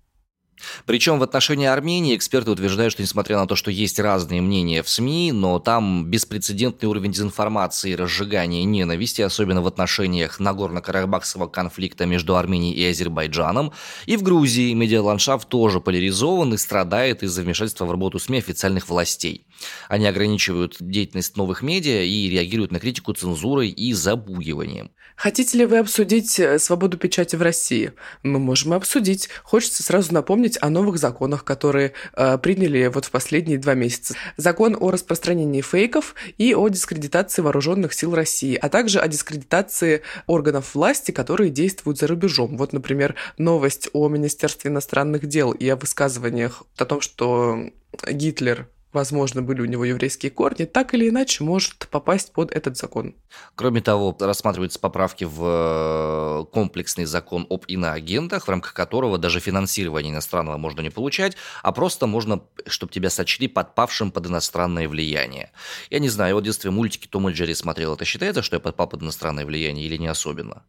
Причем 0.86 1.20
в 1.20 1.24
отношении 1.24 1.68
Армении 1.68 2.16
эксперты 2.16 2.52
утверждают, 2.52 2.94
что 2.94 3.02
несмотря 3.02 3.38
на 3.38 3.48
то, 3.48 3.56
что 3.56 3.72
есть 3.72 4.00
разные 4.00 4.42
мнения 4.42 4.84
в 4.84 4.90
СМИ, 4.90 5.32
но 5.32 5.60
там 5.60 6.06
беспрецедентный 6.06 6.90
уровень 6.90 7.12
дезинформации 7.12 7.92
и 7.92 7.96
разжигания 7.96 8.64
ненависти, 8.64 9.22
особенно 9.22 9.62
в 9.62 9.68
отношениях 9.68 10.40
Нагорно-Карабахского 10.40 11.48
конфликта 11.48 12.06
между 12.06 12.36
Арменией 12.36 12.76
и 12.76 12.90
Азербайджаном. 12.90 13.74
И 14.06 14.18
в 14.18 14.24
Грузии 14.24 14.74
медиаландшафт 14.74 15.48
тоже 15.48 15.80
поляризован 15.80 16.54
и 16.54 16.58
страдает 16.58 17.24
из-за 17.24 17.42
вмешательства 17.42 17.86
в 17.86 17.92
работу 17.92 18.20
СМИ 18.20 18.40
официальных 18.40 18.90
властей. 18.90 19.48
Они 19.90 20.06
ограничивают 20.06 20.78
деятельность 20.80 21.36
новых 21.36 21.62
медиа 21.62 22.04
и 22.04 22.30
реагируют 22.30 22.72
на 22.72 22.80
критику 22.80 23.14
цензурой 23.14 23.70
и 23.70 23.94
запугиванием. 23.94 24.92
Хотите 25.18 25.58
ли 25.58 25.66
вы 25.66 25.80
обсудить 25.80 26.40
э, 26.40 26.60
свободу 26.60 26.96
печати 26.96 27.36
в 27.36 27.42
России? 27.42 27.94
Мы 28.22 28.38
можем 28.38 28.74
обсудить. 28.74 29.30
Хочется 29.44 29.82
сразу 29.82 30.14
напомнить 30.14 30.47
о 30.62 30.70
новых 30.70 30.98
законах, 30.98 31.44
которые 31.44 31.92
э, 32.14 32.38
приняли 32.38 32.88
вот 32.88 33.04
в 33.04 33.12
последние 33.12 33.58
два 33.58 33.74
месяца. 33.74 34.16
Закон 34.38 34.78
о 34.80 34.92
распространении 34.92 35.62
фейков 35.62 36.16
и 36.38 36.56
о 36.56 36.70
дискредитации 36.70 37.42
вооруженных 37.42 37.94
сил 37.94 38.16
России, 38.16 38.56
а 38.56 38.70
также 38.70 39.00
о 39.00 39.08
дискредитации 39.10 40.04
органов 40.28 40.76
власти, 40.76 41.12
которые 41.12 41.50
действуют 41.50 41.98
за 42.00 42.08
рубежом. 42.08 42.56
Вот, 42.58 42.72
например, 42.72 43.16
новость 43.38 43.90
о 43.92 44.08
Министерстве 44.08 44.72
иностранных 44.72 45.26
дел 45.26 45.52
и 45.52 45.68
о 45.68 45.76
высказываниях 45.76 46.64
о 46.78 46.86
том, 46.86 47.02
что 47.02 47.72
Гитлер 48.10 48.70
возможно, 48.98 49.42
были 49.42 49.62
у 49.62 49.66
него 49.66 49.86
еврейские 49.86 50.32
корни, 50.32 50.66
так 50.66 50.94
или 50.94 51.10
иначе 51.10 51.44
может 51.44 51.88
попасть 51.90 52.34
под 52.34 52.52
этот 52.52 52.78
закон. 52.78 53.16
Кроме 53.56 53.82
того, 53.82 54.16
рассматриваются 54.20 54.80
поправки 54.80 55.24
в 55.24 55.44
э, 55.44 56.46
комплексный 56.52 57.06
закон 57.06 57.46
об 57.50 57.64
иноагентах, 57.68 58.46
в 58.46 58.50
рамках 58.50 58.74
которого 58.74 59.18
даже 59.18 59.40
финансирование 59.40 60.12
иностранного 60.12 60.58
можно 60.58 60.82
не 60.82 60.90
получать, 60.90 61.38
а 61.62 61.72
просто 61.72 62.08
можно, 62.08 62.42
чтобы 62.66 62.92
тебя 62.92 63.10
сочли 63.10 63.48
подпавшим 63.48 64.12
под 64.12 64.26
иностранное 64.28 64.90
влияние. 64.90 65.52
Я 65.90 66.00
не 66.00 66.10
знаю, 66.10 66.36
вот 66.36 66.42
в 66.42 66.46
детстве 66.46 66.72
мультики 66.72 67.08
Том 67.08 67.30
и 67.30 67.34
Джерри 67.34 67.54
смотрел, 67.54 67.94
это 67.94 68.06
считается, 68.06 68.42
что 68.42 68.56
я 68.56 68.60
подпал 68.60 68.88
под 68.88 69.04
иностранное 69.04 69.46
влияние 69.46 69.86
или 69.86 69.98
не 69.98 70.08
особенно? 70.08 70.64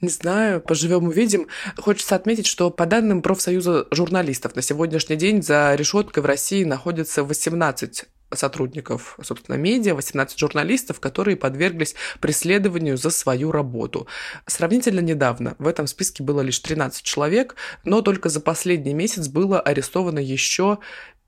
Не 0.00 0.08
знаю, 0.08 0.60
поживем 0.60 1.08
увидим. 1.08 1.48
Хочется 1.76 2.14
отметить, 2.14 2.46
что 2.46 2.70
по 2.70 2.86
данным 2.86 3.20
профсоюза 3.20 3.86
журналистов 3.90 4.54
на 4.54 4.62
сегодняшний 4.62 5.16
день 5.16 5.42
за 5.42 5.74
решеткой 5.74 6.22
в 6.22 6.26
России 6.26 6.62
находится 6.62 7.24
18 7.24 8.04
сотрудников, 8.32 9.18
собственно, 9.22 9.56
медиа, 9.56 9.94
18 9.94 10.38
журналистов, 10.38 11.00
которые 11.00 11.36
подверглись 11.36 11.96
преследованию 12.20 12.96
за 12.96 13.10
свою 13.10 13.50
работу. 13.50 14.06
Сравнительно 14.46 15.00
недавно 15.00 15.56
в 15.58 15.66
этом 15.66 15.86
списке 15.86 16.22
было 16.22 16.42
лишь 16.42 16.60
13 16.60 17.02
человек, 17.02 17.56
но 17.84 18.00
только 18.00 18.28
за 18.28 18.40
последний 18.40 18.94
месяц 18.94 19.26
было 19.28 19.60
арестовано 19.60 20.20
еще 20.20 20.78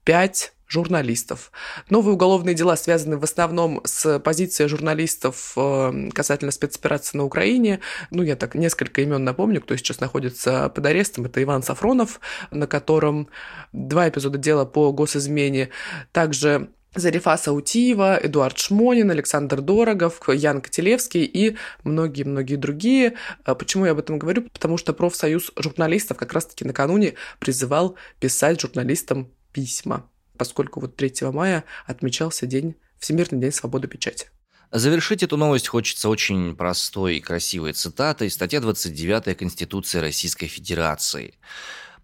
5 0.04 0.52
журналистов. 0.70 1.50
Новые 1.90 2.14
уголовные 2.14 2.54
дела 2.54 2.76
связаны 2.76 3.18
в 3.18 3.24
основном 3.24 3.80
с 3.84 4.20
позицией 4.20 4.68
журналистов 4.68 5.52
э, 5.56 6.10
касательно 6.14 6.52
спецоперации 6.52 7.18
на 7.18 7.24
Украине. 7.24 7.80
Ну, 8.10 8.22
я 8.22 8.36
так 8.36 8.54
несколько 8.54 9.02
имен 9.02 9.24
напомню, 9.24 9.60
кто 9.60 9.76
сейчас 9.76 10.00
находится 10.00 10.68
под 10.68 10.86
арестом. 10.86 11.26
Это 11.26 11.42
Иван 11.42 11.64
Сафронов, 11.64 12.20
на 12.52 12.68
котором 12.68 13.28
два 13.72 14.08
эпизода 14.08 14.38
дела 14.38 14.64
по 14.64 14.92
госизмене. 14.92 15.70
Также 16.12 16.70
Зарифа 16.94 17.36
Саутиева, 17.36 18.18
Эдуард 18.22 18.58
Шмонин, 18.58 19.10
Александр 19.10 19.60
Дорогов, 19.60 20.20
Ян 20.28 20.60
Котелевский 20.60 21.24
и 21.24 21.56
многие-многие 21.82 22.56
другие. 22.56 23.14
А 23.44 23.56
почему 23.56 23.86
я 23.86 23.92
об 23.92 23.98
этом 23.98 24.18
говорю? 24.18 24.48
Потому 24.52 24.76
что 24.76 24.92
профсоюз 24.92 25.52
журналистов 25.56 26.16
как 26.16 26.32
раз-таки 26.32 26.64
накануне 26.64 27.14
призывал 27.40 27.96
писать 28.20 28.60
журналистам 28.60 29.32
письма 29.52 30.09
поскольку 30.40 30.80
вот 30.80 30.96
3 30.96 31.30
мая 31.32 31.64
отмечался 31.86 32.46
День 32.46 32.74
Всемирный 32.98 33.38
день 33.38 33.52
свободы 33.52 33.88
печати. 33.88 34.28
Завершить 34.72 35.22
эту 35.22 35.36
новость 35.36 35.68
хочется 35.68 36.08
очень 36.08 36.56
простой 36.56 37.16
и 37.16 37.20
красивой 37.20 37.74
цитатой. 37.74 38.30
Статья 38.30 38.60
29 38.60 39.36
Конституции 39.36 39.98
Российской 39.98 40.46
Федерации. 40.46 41.34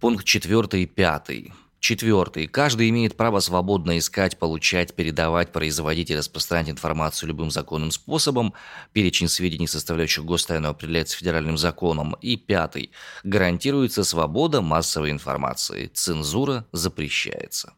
Пункт 0.01 0.27
4 0.27 0.83
и 0.83 0.85
5. 0.85 1.31
Четвертый. 1.81 2.47
Каждый 2.47 2.91
имеет 2.91 3.17
право 3.17 3.41
свободно 3.41 3.97
искать, 3.97 4.39
получать, 4.39 4.95
передавать, 4.95 5.51
производить 5.51 6.11
и 6.11 6.17
распространять 6.17 6.69
информацию 6.69 7.29
любым 7.29 7.51
законным 7.51 7.91
способом. 7.91 8.53
Перечень 8.93 9.29
сведений, 9.29 9.67
составляющих 9.67 10.27
гостайну, 10.27 10.69
определяется 10.69 11.17
федеральным 11.17 11.57
законом. 11.57 12.17
И 12.21 12.37
пятый. 12.37 12.91
Гарантируется 13.25 14.05
свобода 14.05 14.61
массовой 14.61 15.11
информации. 15.11 15.87
Цензура 15.95 16.67
запрещается. 16.73 17.73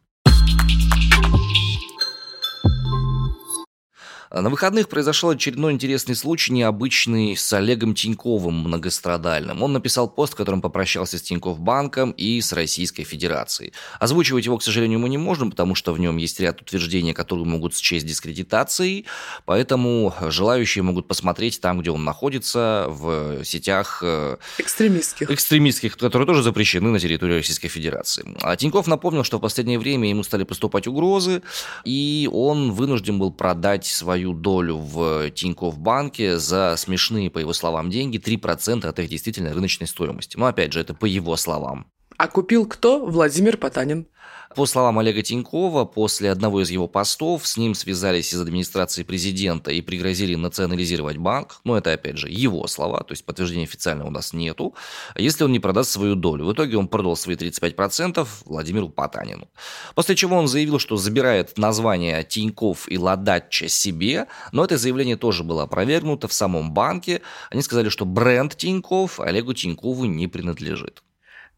На 4.31 4.47
выходных 4.51 4.89
произошел 4.89 5.31
очередной 5.31 5.73
интересный 5.73 6.13
случай, 6.13 6.53
необычный, 6.53 7.35
с 7.35 7.51
Олегом 7.51 7.95
Тиньковым, 7.95 8.59
многострадальным. 8.59 9.63
Он 9.63 9.73
написал 9.73 10.07
пост, 10.07 10.33
в 10.33 10.35
котором 10.35 10.61
попрощался 10.61 11.17
с 11.17 11.23
Тинькофф 11.23 11.59
банком 11.59 12.11
и 12.11 12.39
с 12.39 12.53
Российской 12.53 13.05
Федерацией. 13.05 13.73
Озвучивать 13.99 14.45
его, 14.45 14.59
к 14.59 14.63
сожалению, 14.63 14.99
мы 14.99 15.09
не 15.09 15.17
можем, 15.17 15.49
потому 15.49 15.73
что 15.73 15.93
в 15.93 15.99
нем 15.99 16.17
есть 16.17 16.39
ряд 16.39 16.61
утверждений, 16.61 17.13
которые 17.13 17.47
могут 17.47 17.75
счесть 17.75 18.05
дискредитацией, 18.05 19.07
поэтому 19.45 20.13
желающие 20.27 20.83
могут 20.83 21.07
посмотреть 21.07 21.59
там, 21.59 21.81
где 21.81 21.89
он 21.89 22.03
находится, 22.03 22.85
в 22.87 23.43
сетях... 23.43 24.03
Э, 24.03 24.37
экстремистских. 24.59 25.31
Экстремистских, 25.31 25.97
которые 25.97 26.27
тоже 26.27 26.43
запрещены 26.43 26.89
на 26.89 26.99
территории 26.99 27.37
Российской 27.37 27.67
Федерации. 27.67 28.37
А 28.41 28.55
Тинькофф 28.55 28.85
напомнил, 28.85 29.23
что 29.23 29.39
в 29.39 29.41
последнее 29.41 29.79
время 29.79 30.07
ему 30.07 30.21
стали 30.21 30.43
поступать 30.43 30.85
угрозы, 30.85 31.41
и 31.83 32.29
он 32.31 32.73
вынужден 32.73 33.17
был 33.17 33.31
продать 33.31 33.87
свою 33.87 34.18
свою 34.19 34.33
долю 34.33 34.77
в 34.77 35.29
Тинькофф 35.31 35.79
банке 35.79 36.37
за 36.37 36.75
смешные, 36.77 37.29
по 37.29 37.39
его 37.39 37.53
словам, 37.53 37.89
деньги, 37.89 38.17
3% 38.19 38.85
от 38.85 38.99
их 38.99 39.09
действительно 39.09 39.53
рыночной 39.53 39.87
стоимости. 39.87 40.35
Но 40.37 40.47
опять 40.47 40.73
же, 40.73 40.81
это 40.81 40.93
по 40.93 41.05
его 41.05 41.37
словам. 41.37 41.85
А 42.17 42.27
купил 42.27 42.65
кто? 42.65 43.05
Владимир 43.05 43.55
Потанин. 43.55 44.07
По 44.55 44.65
словам 44.65 44.97
Олега 44.97 45.21
Тинькова, 45.21 45.85
после 45.85 46.31
одного 46.31 46.61
из 46.61 46.71
его 46.71 46.87
постов 46.87 47.45
с 47.45 47.55
ним 47.55 47.75
связались 47.75 48.33
из 48.33 48.41
администрации 48.41 49.03
президента 49.03 49.71
и 49.71 49.81
пригрозили 49.81 50.33
национализировать 50.33 51.17
банк. 51.17 51.61
Но 51.63 51.77
это, 51.77 51.93
опять 51.93 52.17
же, 52.17 52.29
его 52.29 52.65
слова, 52.65 52.99
то 53.03 53.11
есть 53.11 53.23
подтверждения 53.25 53.65
официального 53.65 54.07
у 54.07 54.11
нас 54.11 54.33
нету. 54.33 54.73
Если 55.15 55.43
он 55.43 55.51
не 55.51 55.59
продаст 55.59 55.91
свою 55.91 56.15
долю. 56.15 56.45
В 56.45 56.53
итоге 56.53 56.77
он 56.77 56.87
продал 56.87 57.15
свои 57.15 57.35
35% 57.35 58.27
Владимиру 58.45 58.89
Потанину. 58.89 59.49
После 59.93 60.15
чего 60.15 60.35
он 60.35 60.47
заявил, 60.47 60.79
что 60.79 60.97
забирает 60.97 61.57
название 61.59 62.23
Тиньков 62.23 62.91
и 62.91 62.97
Ладатча 62.97 63.67
себе, 63.67 64.25
но 64.51 64.65
это 64.65 64.79
заявление 64.79 65.15
тоже 65.15 65.43
было 65.43 65.63
опровергнуто 65.63 66.27
в 66.27 66.33
самом 66.33 66.73
банке. 66.73 67.21
Они 67.51 67.61
сказали, 67.61 67.89
что 67.89 68.03
бренд 68.03 68.55
Тиньков 68.57 69.19
Олегу 69.19 69.53
Тинькову 69.53 70.05
не 70.05 70.27
принадлежит. 70.27 71.03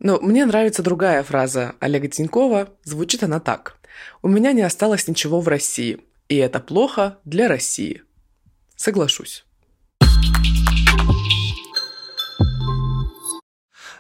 Но 0.02 0.20
мне 0.20 0.48
нравится 0.48 0.82
другая 0.82 1.22
фраза 1.22 1.76
Олега 1.80 2.08
Тинькова. 2.08 2.70
Звучит 2.84 3.22
она 3.22 3.40
так. 3.40 3.78
«У 4.24 4.28
меня 4.28 4.52
не 4.52 4.64
осталось 4.64 5.08
ничего 5.08 5.42
в 5.42 5.48
России, 5.48 6.00
и 6.28 6.38
это 6.38 6.60
плохо 6.60 7.20
для 7.24 7.48
России». 7.48 8.02
Соглашусь. 8.76 9.46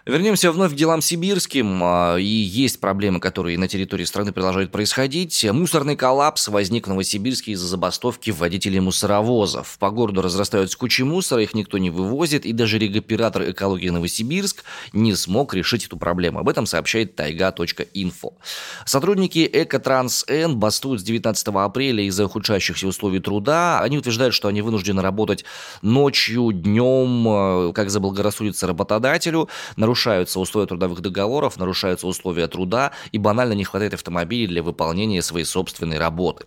Вернемся 0.05 0.51
вновь 0.51 0.72
к 0.72 0.75
делам 0.75 1.00
сибирским. 1.01 1.79
А, 1.84 2.17
и 2.17 2.25
есть 2.25 2.79
проблемы, 2.79 3.20
которые 3.20 3.60
на 3.60 3.67
территории 3.67 4.05
страны 4.05 4.31
продолжают 4.31 4.72
происходить. 4.72 5.46
Мусорный 5.51 5.96
коллапс 5.96 6.48
возник 6.48 6.88
в 6.88 6.89
Новосибирске 6.89 7.51
из-за 7.51 7.67
забастовки 7.67 8.31
водителей 8.31 8.79
мусоровозов. 8.79 9.77
По 9.77 9.91
городу 9.91 10.24
разрастаются 10.24 10.75
кучи 10.75 11.03
мусора, 11.03 11.43
их 11.43 11.53
никто 11.53 11.77
не 11.77 11.91
вывозит, 11.91 12.48
и 12.48 12.53
даже 12.53 12.79
регоператор 12.79 13.51
экологии 13.51 13.90
Новосибирск 13.90 14.64
не 14.92 15.14
смог 15.16 15.53
решить 15.53 15.85
эту 15.85 15.98
проблему. 15.98 16.40
Об 16.40 16.50
этом 16.50 16.66
сообщает 16.66 17.16
тайга.инфо. 17.16 18.33
Сотрудники 18.85 19.48
Экотранс-Н 19.53 20.57
бастуют 20.57 21.01
с 21.01 21.03
19 21.03 21.48
апреля 21.48 22.03
из-за 22.05 22.25
ухудшающихся 22.25 22.87
условий 22.87 23.20
труда. 23.20 23.81
Они 23.81 24.00
утверждают, 24.00 24.33
что 24.33 24.48
они 24.48 24.64
вынуждены 24.64 25.03
работать 25.03 25.46
ночью, 25.83 26.51
днем, 26.51 27.70
э, 27.70 27.74
как 27.74 27.92
заблагорассудится 27.92 28.66
работодателю, 28.66 29.48
нарушаются 29.91 30.39
условия 30.39 30.67
трудовых 30.67 31.01
договоров, 31.01 31.59
нарушаются 31.59 32.07
условия 32.07 32.47
труда 32.47 32.93
и 33.11 33.17
банально 33.17 33.51
не 33.51 33.65
хватает 33.65 33.93
автомобилей 33.93 34.47
для 34.47 34.63
выполнения 34.63 35.21
своей 35.21 35.45
собственной 35.45 35.97
работы. 35.97 36.45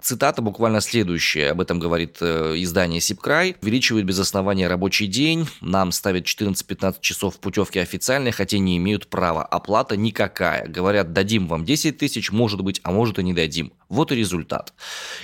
Цитата 0.00 0.42
буквально 0.42 0.80
следующая, 0.80 1.50
об 1.50 1.60
этом 1.60 1.78
говорит 1.78 2.18
э, 2.20 2.54
издание 2.56 3.00
«Сибкрай». 3.00 3.56
«Увеличивают 3.62 4.06
без 4.06 4.18
основания 4.18 4.68
рабочий 4.68 5.06
день, 5.06 5.48
нам 5.60 5.92
ставят 5.92 6.24
14-15 6.24 6.96
часов 7.00 7.38
путевки 7.40 7.78
официальные, 7.78 8.32
хотя 8.32 8.58
не 8.58 8.76
имеют 8.76 9.08
права. 9.08 9.44
Оплата 9.44 9.96
никакая. 9.96 10.68
Говорят, 10.68 11.12
дадим 11.12 11.46
вам 11.48 11.64
10 11.64 11.98
тысяч, 11.98 12.30
может 12.30 12.60
быть, 12.62 12.80
а 12.84 12.92
может 12.92 13.18
и 13.18 13.22
не 13.22 13.34
дадим. 13.34 13.72
Вот 13.88 14.12
и 14.12 14.14
результат. 14.14 14.74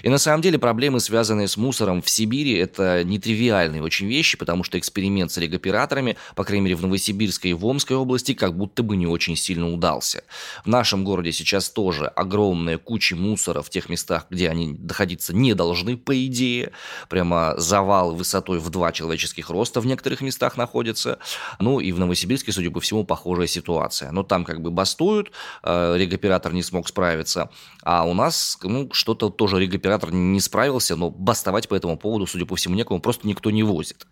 И 0.02 0.08
на 0.08 0.18
самом 0.18 0.40
деле 0.40 0.58
проблемы, 0.58 0.98
связанные 0.98 1.48
с 1.48 1.56
мусором 1.56 2.00
в 2.00 2.08
Сибири, 2.08 2.54
это 2.54 3.04
нетривиальные 3.04 3.82
очень 3.82 4.06
вещи, 4.06 4.38
потому 4.38 4.64
что 4.64 4.78
эксперимент 4.78 5.30
с 5.30 5.36
регоператорами, 5.36 6.16
по 6.34 6.44
крайней 6.44 6.64
мере 6.64 6.76
в 6.76 6.82
Новосибирской 6.82 7.50
и 7.50 7.54
в 7.54 7.64
Омской 7.66 7.96
области, 7.96 8.32
как 8.32 8.56
будто 8.56 8.82
бы 8.82 8.96
не 8.96 9.06
очень 9.06 9.36
сильно 9.36 9.70
удался. 9.70 10.24
В 10.64 10.68
нашем 10.68 11.04
городе 11.04 11.30
сейчас 11.32 11.68
тоже 11.68 12.06
огромная 12.06 12.78
куча 12.78 13.14
мусора 13.16 13.60
в 13.60 13.68
тех 13.68 13.90
местах, 13.90 14.23
где 14.30 14.48
они 14.48 14.74
доходиться 14.74 15.34
не 15.34 15.54
должны, 15.54 15.96
по 15.96 16.26
идее. 16.26 16.72
Прямо 17.08 17.54
завал 17.56 18.14
высотой 18.14 18.58
в 18.58 18.70
два 18.70 18.92
человеческих 18.92 19.50
роста 19.50 19.80
в 19.80 19.86
некоторых 19.86 20.20
местах 20.20 20.56
находится. 20.56 21.18
Ну 21.58 21.80
и 21.80 21.92
в 21.92 21.98
Новосибирске, 21.98 22.52
судя 22.52 22.70
по 22.70 22.80
всему, 22.80 23.04
похожая 23.04 23.46
ситуация. 23.46 24.10
Но 24.12 24.22
там 24.22 24.44
как 24.44 24.60
бы 24.60 24.70
бастуют, 24.70 25.32
э, 25.62 25.96
регоператор 25.96 26.52
не 26.52 26.62
смог 26.62 26.88
справиться, 26.88 27.50
а 27.82 28.04
у 28.04 28.14
нас 28.14 28.58
ну, 28.62 28.88
что-то 28.92 29.30
тоже 29.30 29.60
регоператор 29.60 30.12
не 30.12 30.40
справился, 30.40 30.96
но 30.96 31.10
бастовать 31.10 31.68
по 31.68 31.74
этому 31.74 31.96
поводу, 31.96 32.26
судя 32.26 32.46
по 32.46 32.56
всему, 32.56 32.74
некому, 32.74 33.00
просто 33.00 33.26
никто 33.26 33.50
не 33.50 33.62
возит. 33.62 34.06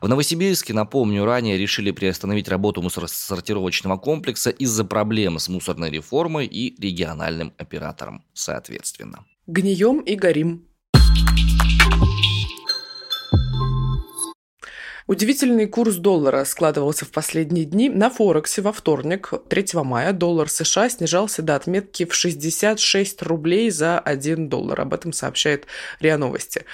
В 0.00 0.08
Новосибирске, 0.08 0.72
напомню, 0.74 1.24
ранее 1.24 1.58
решили 1.58 1.90
приостановить 1.90 2.48
работу 2.48 2.82
мусоросортировочного 2.82 3.96
комплекса 3.96 4.50
из-за 4.50 4.84
проблем 4.84 5.38
с 5.38 5.48
мусорной 5.48 5.90
реформой 5.90 6.46
и 6.46 6.80
региональным 6.80 7.52
оператором, 7.58 8.24
соответственно. 8.32 9.24
Гнием 9.48 10.00
и 10.00 10.16
горим. 10.16 10.66
Удивительный 15.06 15.68
курс 15.68 15.94
доллара 15.94 16.44
складывался 16.44 17.04
в 17.04 17.12
последние 17.12 17.64
дни. 17.64 17.88
На 17.88 18.10
Форексе 18.10 18.60
во 18.60 18.72
вторник, 18.72 19.32
3 19.48 19.66
мая, 19.84 20.12
доллар 20.12 20.50
США 20.50 20.88
снижался 20.88 21.42
до 21.42 21.54
отметки 21.54 22.04
в 22.04 22.12
66 22.12 23.22
рублей 23.22 23.70
за 23.70 24.00
1 24.00 24.48
доллар. 24.48 24.80
Об 24.80 24.92
этом 24.92 25.12
сообщает 25.12 25.68
РИА 26.00 26.18
Новости. 26.18 26.64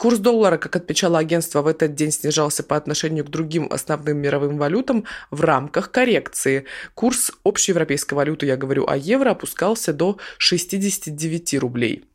Курс 0.00 0.18
доллара, 0.18 0.56
как 0.56 0.76
отмечало 0.76 1.18
агентство, 1.18 1.60
в 1.60 1.66
этот 1.66 1.94
день 1.94 2.10
снижался 2.10 2.62
по 2.62 2.74
отношению 2.74 3.22
к 3.22 3.28
другим 3.28 3.68
основным 3.70 4.16
мировым 4.16 4.56
валютам 4.56 5.04
в 5.30 5.42
рамках 5.42 5.90
коррекции. 5.90 6.64
Курс 6.94 7.32
общеевропейской 7.44 8.16
валюты, 8.16 8.46
я 8.46 8.56
говорю 8.56 8.86
о 8.88 8.96
евро, 8.96 9.32
опускался 9.32 9.92
до 9.92 10.16
69 10.38 11.52
рублей. 11.58 12.06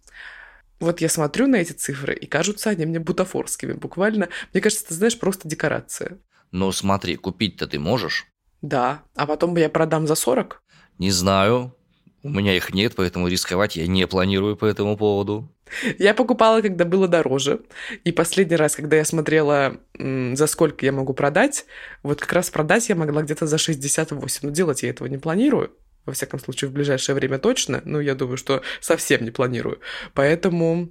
Вот 0.79 0.99
я 0.99 1.09
смотрю 1.09 1.45
на 1.45 1.57
эти 1.57 1.73
цифры, 1.73 2.15
и 2.15 2.25
кажутся 2.25 2.71
они 2.71 2.87
мне 2.87 2.99
бутафорскими 2.99 3.73
буквально. 3.73 4.29
Мне 4.51 4.63
кажется, 4.63 4.87
ты 4.87 4.95
знаешь, 4.95 5.19
просто 5.19 5.47
декорация. 5.47 6.17
Ну 6.49 6.71
смотри, 6.71 7.17
купить-то 7.17 7.67
ты 7.67 7.77
можешь? 7.77 8.25
Да, 8.63 9.03
а 9.13 9.27
потом 9.27 9.55
я 9.57 9.69
продам 9.69 10.07
за 10.07 10.15
40? 10.15 10.59
Не 10.97 11.11
знаю. 11.11 11.75
У 12.23 12.29
меня 12.29 12.57
их 12.57 12.73
нет, 12.73 12.95
поэтому 12.95 13.27
рисковать 13.27 13.75
я 13.75 13.85
не 13.85 14.07
планирую 14.07 14.57
по 14.57 14.65
этому 14.65 14.97
поводу. 14.97 15.54
Я 15.97 16.13
покупала, 16.13 16.61
когда 16.61 16.85
было 16.85 17.07
дороже. 17.07 17.61
И 18.03 18.11
последний 18.11 18.55
раз, 18.55 18.75
когда 18.75 18.97
я 18.97 19.05
смотрела, 19.05 19.77
за 19.97 20.47
сколько 20.47 20.85
я 20.85 20.91
могу 20.91 21.13
продать, 21.13 21.65
вот 22.03 22.21
как 22.21 22.33
раз 22.33 22.49
продать 22.49 22.89
я 22.89 22.95
могла 22.95 23.23
где-то 23.23 23.47
за 23.47 23.57
68. 23.57 24.39
Но 24.43 24.49
делать 24.51 24.83
я 24.83 24.89
этого 24.89 25.07
не 25.07 25.17
планирую. 25.17 25.71
Во 26.05 26.13
всяком 26.13 26.39
случае, 26.39 26.69
в 26.69 26.73
ближайшее 26.73 27.15
время 27.15 27.39
точно. 27.39 27.81
Ну, 27.83 27.99
я 27.99 28.13
думаю, 28.13 28.37
что 28.37 28.61
совсем 28.79 29.23
не 29.23 29.31
планирую. 29.31 29.79
Поэтому 30.13 30.89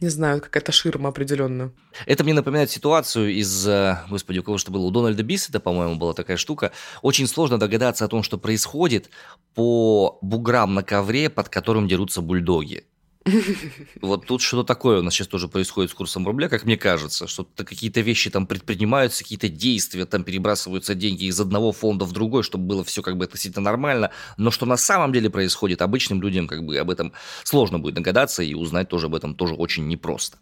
не 0.00 0.08
знаю, 0.08 0.40
какая-то 0.40 0.72
ширма 0.72 1.10
определенно. 1.10 1.72
Это 2.06 2.24
мне 2.24 2.32
напоминает 2.32 2.70
ситуацию 2.70 3.34
из, 3.34 3.68
э, 3.68 3.98
господи, 4.08 4.38
у 4.38 4.42
кого 4.42 4.56
что 4.56 4.72
было, 4.72 4.86
у 4.86 4.90
Дональда 4.90 5.22
Биссета, 5.22 5.60
по-моему, 5.60 5.96
была 5.96 6.14
такая 6.14 6.38
штука. 6.38 6.72
Очень 7.02 7.26
сложно 7.26 7.58
догадаться 7.58 8.06
о 8.06 8.08
том, 8.08 8.22
что 8.22 8.38
происходит 8.38 9.10
по 9.54 10.18
буграм 10.22 10.72
на 10.72 10.82
ковре, 10.82 11.28
под 11.28 11.50
которым 11.50 11.86
дерутся 11.86 12.22
бульдоги. 12.22 12.86
Вот 14.00 14.26
тут 14.26 14.40
что-то 14.40 14.64
такое 14.64 15.00
у 15.00 15.02
нас 15.02 15.14
сейчас 15.14 15.28
тоже 15.28 15.48
происходит 15.48 15.90
с 15.90 15.94
курсом 15.94 16.26
рубля, 16.26 16.48
как 16.48 16.64
мне 16.64 16.76
кажется, 16.76 17.26
что 17.26 17.46
какие-то 17.56 18.00
вещи 18.00 18.30
там 18.30 18.46
предпринимаются, 18.46 19.22
какие-то 19.22 19.48
действия, 19.48 20.06
там 20.06 20.24
перебрасываются 20.24 20.94
деньги 20.94 21.24
из 21.24 21.38
одного 21.38 21.72
фонда 21.72 22.04
в 22.04 22.12
другой, 22.12 22.42
чтобы 22.42 22.64
было 22.64 22.84
все 22.84 23.02
как 23.02 23.16
бы 23.16 23.24
относительно 23.24 23.64
нормально, 23.64 24.10
но 24.36 24.50
что 24.50 24.66
на 24.66 24.76
самом 24.76 25.12
деле 25.12 25.30
происходит, 25.30 25.82
обычным 25.82 26.22
людям 26.22 26.46
как 26.46 26.64
бы 26.64 26.76
об 26.78 26.90
этом 26.90 27.12
сложно 27.44 27.78
будет 27.78 27.94
догадаться 27.94 28.42
и 28.42 28.54
узнать 28.54 28.88
тоже 28.88 29.06
об 29.06 29.14
этом 29.14 29.34
тоже 29.34 29.54
очень 29.54 29.86
непросто. 29.86 30.38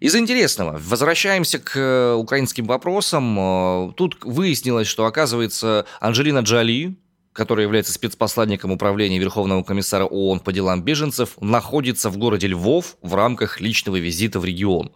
Из 0.00 0.16
интересного, 0.16 0.80
возвращаемся 0.82 1.58
к 1.58 1.76
э, 1.76 2.14
украинским 2.14 2.64
вопросам. 2.64 3.38
Э, 3.38 3.92
тут 3.94 4.16
выяснилось, 4.24 4.86
что, 4.86 5.04
оказывается, 5.04 5.84
Анджелина 6.00 6.38
Джоли, 6.38 6.96
которая 7.32 7.66
является 7.66 7.92
спецпосланником 7.92 8.72
управления 8.72 9.18
Верховного 9.18 9.62
комиссара 9.62 10.04
ООН 10.04 10.40
по 10.40 10.52
делам 10.52 10.82
беженцев, 10.82 11.40
находится 11.40 12.10
в 12.10 12.16
городе 12.18 12.48
Львов 12.48 12.96
в 13.02 13.14
рамках 13.14 13.60
личного 13.60 13.96
визита 13.96 14.40
в 14.40 14.44
регион. 14.44 14.92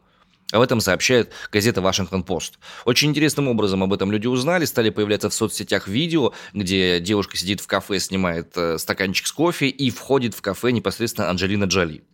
Об 0.53 0.61
этом 0.61 0.81
сообщает 0.81 1.33
газета 1.51 1.81
«Вашингтон-Пост». 1.81 2.59
Очень 2.85 3.11
интересным 3.11 3.49
образом 3.49 3.83
об 3.83 3.93
этом 3.93 4.13
люди 4.13 4.27
узнали, 4.27 4.67
стали 4.67 4.91
появляться 4.91 5.29
в 5.29 5.35
соцсетях 5.35 5.89
видео, 5.89 6.33
где 6.53 7.01
девушка 7.01 7.37
сидит 7.37 7.61
в 7.61 7.67
кафе, 7.67 7.99
снимает 7.99 8.53
э, 8.57 8.79
стаканчик 8.79 9.27
с 9.27 9.33
кофе 9.33 9.69
и 9.69 9.91
входит 9.91 10.35
в 10.35 10.43
кафе 10.43 10.71
непосредственно 10.71 11.31
Анджелина 11.31 11.65
Джоли. 11.65 12.05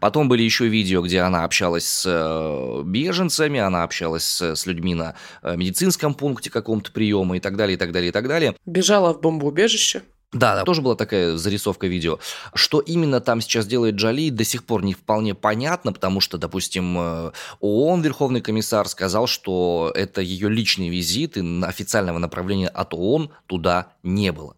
Потом 0.00 0.28
были 0.28 0.42
еще 0.42 0.68
видео, 0.68 1.02
где 1.02 1.20
она 1.20 1.44
общалась 1.44 1.86
с 1.86 2.04
э, 2.06 2.82
беженцами, 2.84 3.60
она 3.60 3.82
общалась 3.82 4.40
с 4.40 4.66
людьми 4.66 4.94
на 4.94 5.14
э, 5.42 5.56
медицинском 5.56 6.14
пункте 6.14 6.50
каком-то 6.50 6.92
приема 6.92 7.36
и 7.36 7.40
так 7.40 7.56
далее, 7.56 7.74
и 7.74 7.78
так 7.78 7.92
далее, 7.92 8.08
и 8.08 8.12
так 8.12 8.28
далее. 8.28 8.56
Бежала 8.66 9.12
в 9.14 9.20
бомбоубежище. 9.20 10.02
Да, 10.34 10.56
да, 10.56 10.64
тоже 10.64 10.82
была 10.82 10.96
такая 10.96 11.36
зарисовка 11.36 11.86
видео. 11.86 12.18
Что 12.54 12.80
именно 12.80 13.20
там 13.20 13.40
сейчас 13.40 13.66
делает 13.66 13.94
Джоли, 13.94 14.30
до 14.30 14.42
сих 14.42 14.64
пор 14.64 14.82
не 14.82 14.92
вполне 14.92 15.34
понятно, 15.34 15.92
потому 15.92 16.20
что, 16.20 16.38
допустим, 16.38 16.98
э, 16.98 17.32
ООН, 17.60 18.02
Верховный 18.02 18.40
комиссар, 18.40 18.88
сказал, 18.88 19.28
что 19.28 19.92
это 19.94 20.20
ее 20.20 20.50
личный 20.50 20.88
визит, 20.88 21.36
и 21.36 21.62
официального 21.62 22.18
направления 22.18 22.68
от 22.68 22.94
ООН 22.94 23.30
туда 23.46 23.92
не 24.02 24.32
было. 24.32 24.56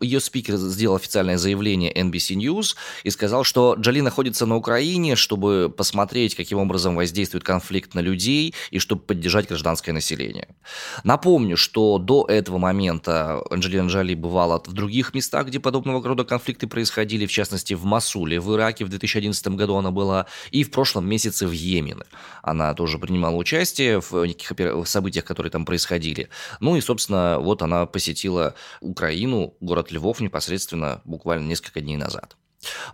Ее 0.00 0.20
спикер 0.20 0.56
сделал 0.56 0.96
официальное 0.96 1.38
заявление 1.38 1.92
NBC 1.92 2.36
News 2.36 2.76
и 3.04 3.10
сказал, 3.10 3.44
что 3.44 3.74
Джоли 3.78 4.00
находится 4.00 4.46
на 4.46 4.56
Украине, 4.56 5.16
чтобы 5.16 5.72
посмотреть, 5.74 6.34
каким 6.34 6.58
образом 6.58 6.96
воздействует 6.96 7.44
конфликт 7.44 7.94
на 7.94 8.00
людей 8.00 8.54
и 8.70 8.78
чтобы 8.78 9.02
поддержать 9.02 9.48
гражданское 9.48 9.92
население. 9.92 10.48
Напомню, 11.04 11.56
что 11.56 11.98
до 11.98 12.26
этого 12.28 12.58
момента 12.58 13.42
Анджелина 13.50 13.88
Джоли 13.88 14.14
бывала 14.14 14.62
в 14.64 14.72
других 14.72 15.14
местах, 15.14 15.46
где 15.46 15.60
подобного 15.60 16.02
рода 16.06 16.24
конфликты 16.24 16.66
происходили, 16.66 17.26
в 17.26 17.32
частности 17.32 17.74
в 17.74 17.84
Масуле, 17.84 18.40
в 18.40 18.54
Ираке 18.54 18.84
в 18.84 18.88
2011 18.88 19.48
году 19.48 19.76
она 19.76 19.90
была, 19.90 20.26
и 20.50 20.64
в 20.64 20.70
прошлом 20.70 21.08
месяце 21.08 21.46
в 21.46 21.52
Йемене. 21.52 21.96
Она 22.42 22.74
тоже 22.74 22.98
принимала 22.98 23.36
участие 23.36 24.00
в 24.00 24.24
неких 24.24 24.52
событиях, 24.86 25.24
которые 25.24 25.50
там 25.50 25.64
происходили. 25.64 26.28
Ну 26.60 26.76
и, 26.76 26.80
собственно, 26.80 27.38
вот 27.40 27.62
она 27.62 27.86
посетила 27.86 28.54
Украину, 28.80 29.54
город 29.60 29.90
Львов 29.90 30.20
непосредственно 30.20 31.02
буквально 31.04 31.46
несколько 31.46 31.80
дней 31.80 31.96
назад. 31.96 32.36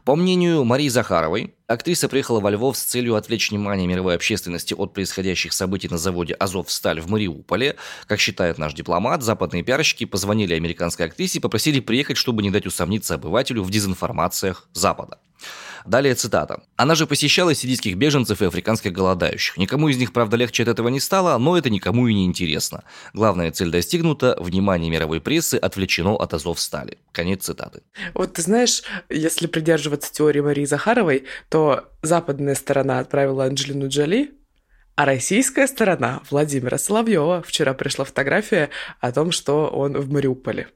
По 0.05 0.17
мнению 0.17 0.65
Марии 0.65 0.89
Захаровой, 0.89 1.55
актриса 1.67 2.09
приехала 2.09 2.41
во 2.41 2.51
Львов 2.51 2.77
с 2.77 2.83
целью 2.83 3.15
отвлечь 3.15 3.51
внимание 3.51 3.87
мировой 3.87 4.15
общественности 4.17 4.75
от 4.75 4.93
происходящих 4.93 5.53
событий 5.53 5.89
на 5.89 5.99
заводе 5.99 6.35
«Азовсталь» 6.35 7.01
в 7.01 7.09
Мариуполе. 7.09 7.77
Как 8.07 8.21
считает 8.21 8.59
наш 8.59 8.75
дипломат, 8.75 9.23
западные 9.23 9.63
пиарщики 9.63 10.05
позвонили 10.05 10.55
американской 10.55 11.07
актрисе 11.07 11.39
и 11.39 11.41
попросили 11.41 11.81
приехать, 11.81 12.17
чтобы 12.17 12.43
не 12.43 12.51
дать 12.51 12.67
усомниться 12.67 13.15
обывателю 13.15 13.63
в 13.63 13.71
дезинформациях 13.71 14.69
Запада. 14.73 15.19
Далее 15.87 16.15
цитата. 16.15 16.63
«Она 16.77 16.95
же 16.95 17.07
посещала 17.07 17.55
сирийских 17.55 17.97
беженцев 17.97 18.43
и 18.43 18.45
африканских 18.45 18.93
голодающих. 18.93 19.57
Никому 19.57 19.89
из 19.89 19.97
них, 19.97 20.13
правда, 20.13 20.37
легче 20.37 20.63
от 20.63 20.69
этого 20.69 20.89
не 20.89 21.01
стало, 21.01 21.37
но 21.39 21.57
это 21.57 21.71
никому 21.71 22.07
и 22.09 22.15
не 22.15 22.25
интересно. 22.25 22.85
Главная 23.15 23.51
цель 23.51 23.71
достигнута, 23.71 24.37
внимание 24.39 24.91
мировой 24.91 25.21
прессы 25.21 25.57
отвлечено 25.57 26.15
от 26.15 26.35
азов 26.35 26.61
стали». 26.61 26.99
Конец 27.13 27.45
цитаты. 27.45 27.83
Вот 28.15 28.35
ты 28.35 28.43
знаешь, 28.43 28.83
если 29.09 29.47
придерживаться 29.47 30.13
теории 30.13 30.41
Марии 30.41 30.65
Захаровой, 30.65 31.25
то 31.49 31.89
западная 32.03 32.55
сторона 32.55 32.99
отправила 32.99 33.45
Анджелину 33.45 33.89
Джоли, 33.89 34.33
а 34.95 35.07
российская 35.07 35.67
сторона 35.67 36.21
Владимира 36.31 36.79
Соловьева. 36.79 37.43
Вчера 37.47 37.75
пришла 37.75 38.05
фотография 38.05 38.71
о 39.01 39.11
том, 39.13 39.33
что 39.33 39.69
он 39.69 39.95
в 39.95 40.11
Мариуполе. 40.11 40.69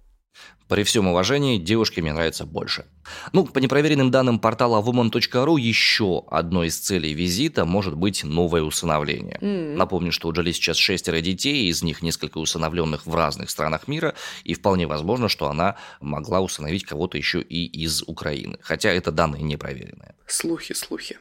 При 0.68 0.82
всем 0.82 1.06
уважении, 1.06 1.58
девушке 1.58 2.02
мне 2.02 2.12
нравится 2.12 2.44
больше. 2.44 2.86
Ну, 3.32 3.46
по 3.46 3.60
непроверенным 3.60 4.10
данным 4.10 4.40
портала 4.40 4.82
woman.ru, 4.82 5.60
еще 5.60 6.24
одной 6.28 6.68
из 6.68 6.78
целей 6.78 7.14
визита 7.14 7.64
может 7.64 7.94
быть 7.94 8.24
новое 8.24 8.62
усыновление. 8.62 9.38
Mm. 9.40 9.76
Напомню, 9.76 10.10
что 10.10 10.26
у 10.26 10.32
Джоли 10.32 10.50
сейчас 10.50 10.76
шестеро 10.76 11.20
детей, 11.20 11.68
из 11.68 11.84
них 11.84 12.02
несколько 12.02 12.38
усыновленных 12.38 13.06
в 13.06 13.14
разных 13.14 13.50
странах 13.50 13.86
мира, 13.86 14.14
и 14.42 14.54
вполне 14.54 14.88
возможно, 14.88 15.28
что 15.28 15.48
она 15.48 15.76
могла 16.00 16.40
усыновить 16.40 16.84
кого-то 16.84 17.16
еще 17.16 17.40
и 17.40 17.64
из 17.64 18.02
Украины. 18.02 18.58
Хотя 18.60 18.90
это 18.90 19.12
данные 19.12 19.42
не 19.42 19.56
проверенные. 19.56 20.16
Слухи, 20.26 20.72
слухи. 20.72 21.16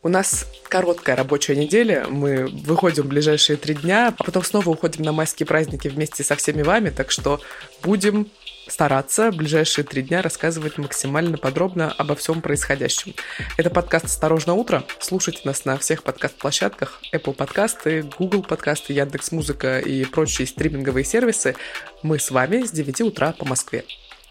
У 0.00 0.08
нас 0.08 0.46
короткая 0.68 1.16
рабочая 1.16 1.56
неделя, 1.56 2.06
мы 2.08 2.46
выходим 2.46 3.02
в 3.02 3.08
ближайшие 3.08 3.56
три 3.56 3.74
дня, 3.74 4.14
а 4.16 4.22
потом 4.22 4.44
снова 4.44 4.70
уходим 4.70 5.02
на 5.02 5.12
майские 5.12 5.46
праздники 5.46 5.88
вместе 5.88 6.22
со 6.22 6.36
всеми 6.36 6.62
вами, 6.62 6.90
так 6.90 7.10
что 7.10 7.40
будем 7.82 8.28
стараться 8.68 9.32
в 9.32 9.36
ближайшие 9.36 9.84
три 9.84 10.02
дня 10.02 10.22
рассказывать 10.22 10.78
максимально 10.78 11.36
подробно 11.36 11.90
обо 11.90 12.14
всем 12.14 12.42
происходящем. 12.42 13.14
Это 13.56 13.70
подкаст 13.70 14.04
«Осторожно 14.04 14.54
утро». 14.54 14.84
Слушайте 15.00 15.40
нас 15.44 15.64
на 15.64 15.76
всех 15.78 16.04
подкаст-площадках 16.04 17.00
Apple 17.12 17.34
подкасты, 17.34 18.04
Google 18.18 18.44
подкасты, 18.44 18.92
Яндекс 18.92 19.32
Музыка 19.32 19.80
и 19.80 20.04
прочие 20.04 20.46
стриминговые 20.46 21.04
сервисы. 21.04 21.56
Мы 22.04 22.20
с 22.20 22.30
вами 22.30 22.64
с 22.64 22.70
9 22.70 23.00
утра 23.00 23.32
по 23.32 23.44
Москве. 23.44 23.84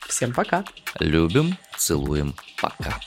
Всем 0.07 0.33
пока. 0.33 0.63
Любим, 0.99 1.57
целуем, 1.77 2.35
пока. 2.61 2.97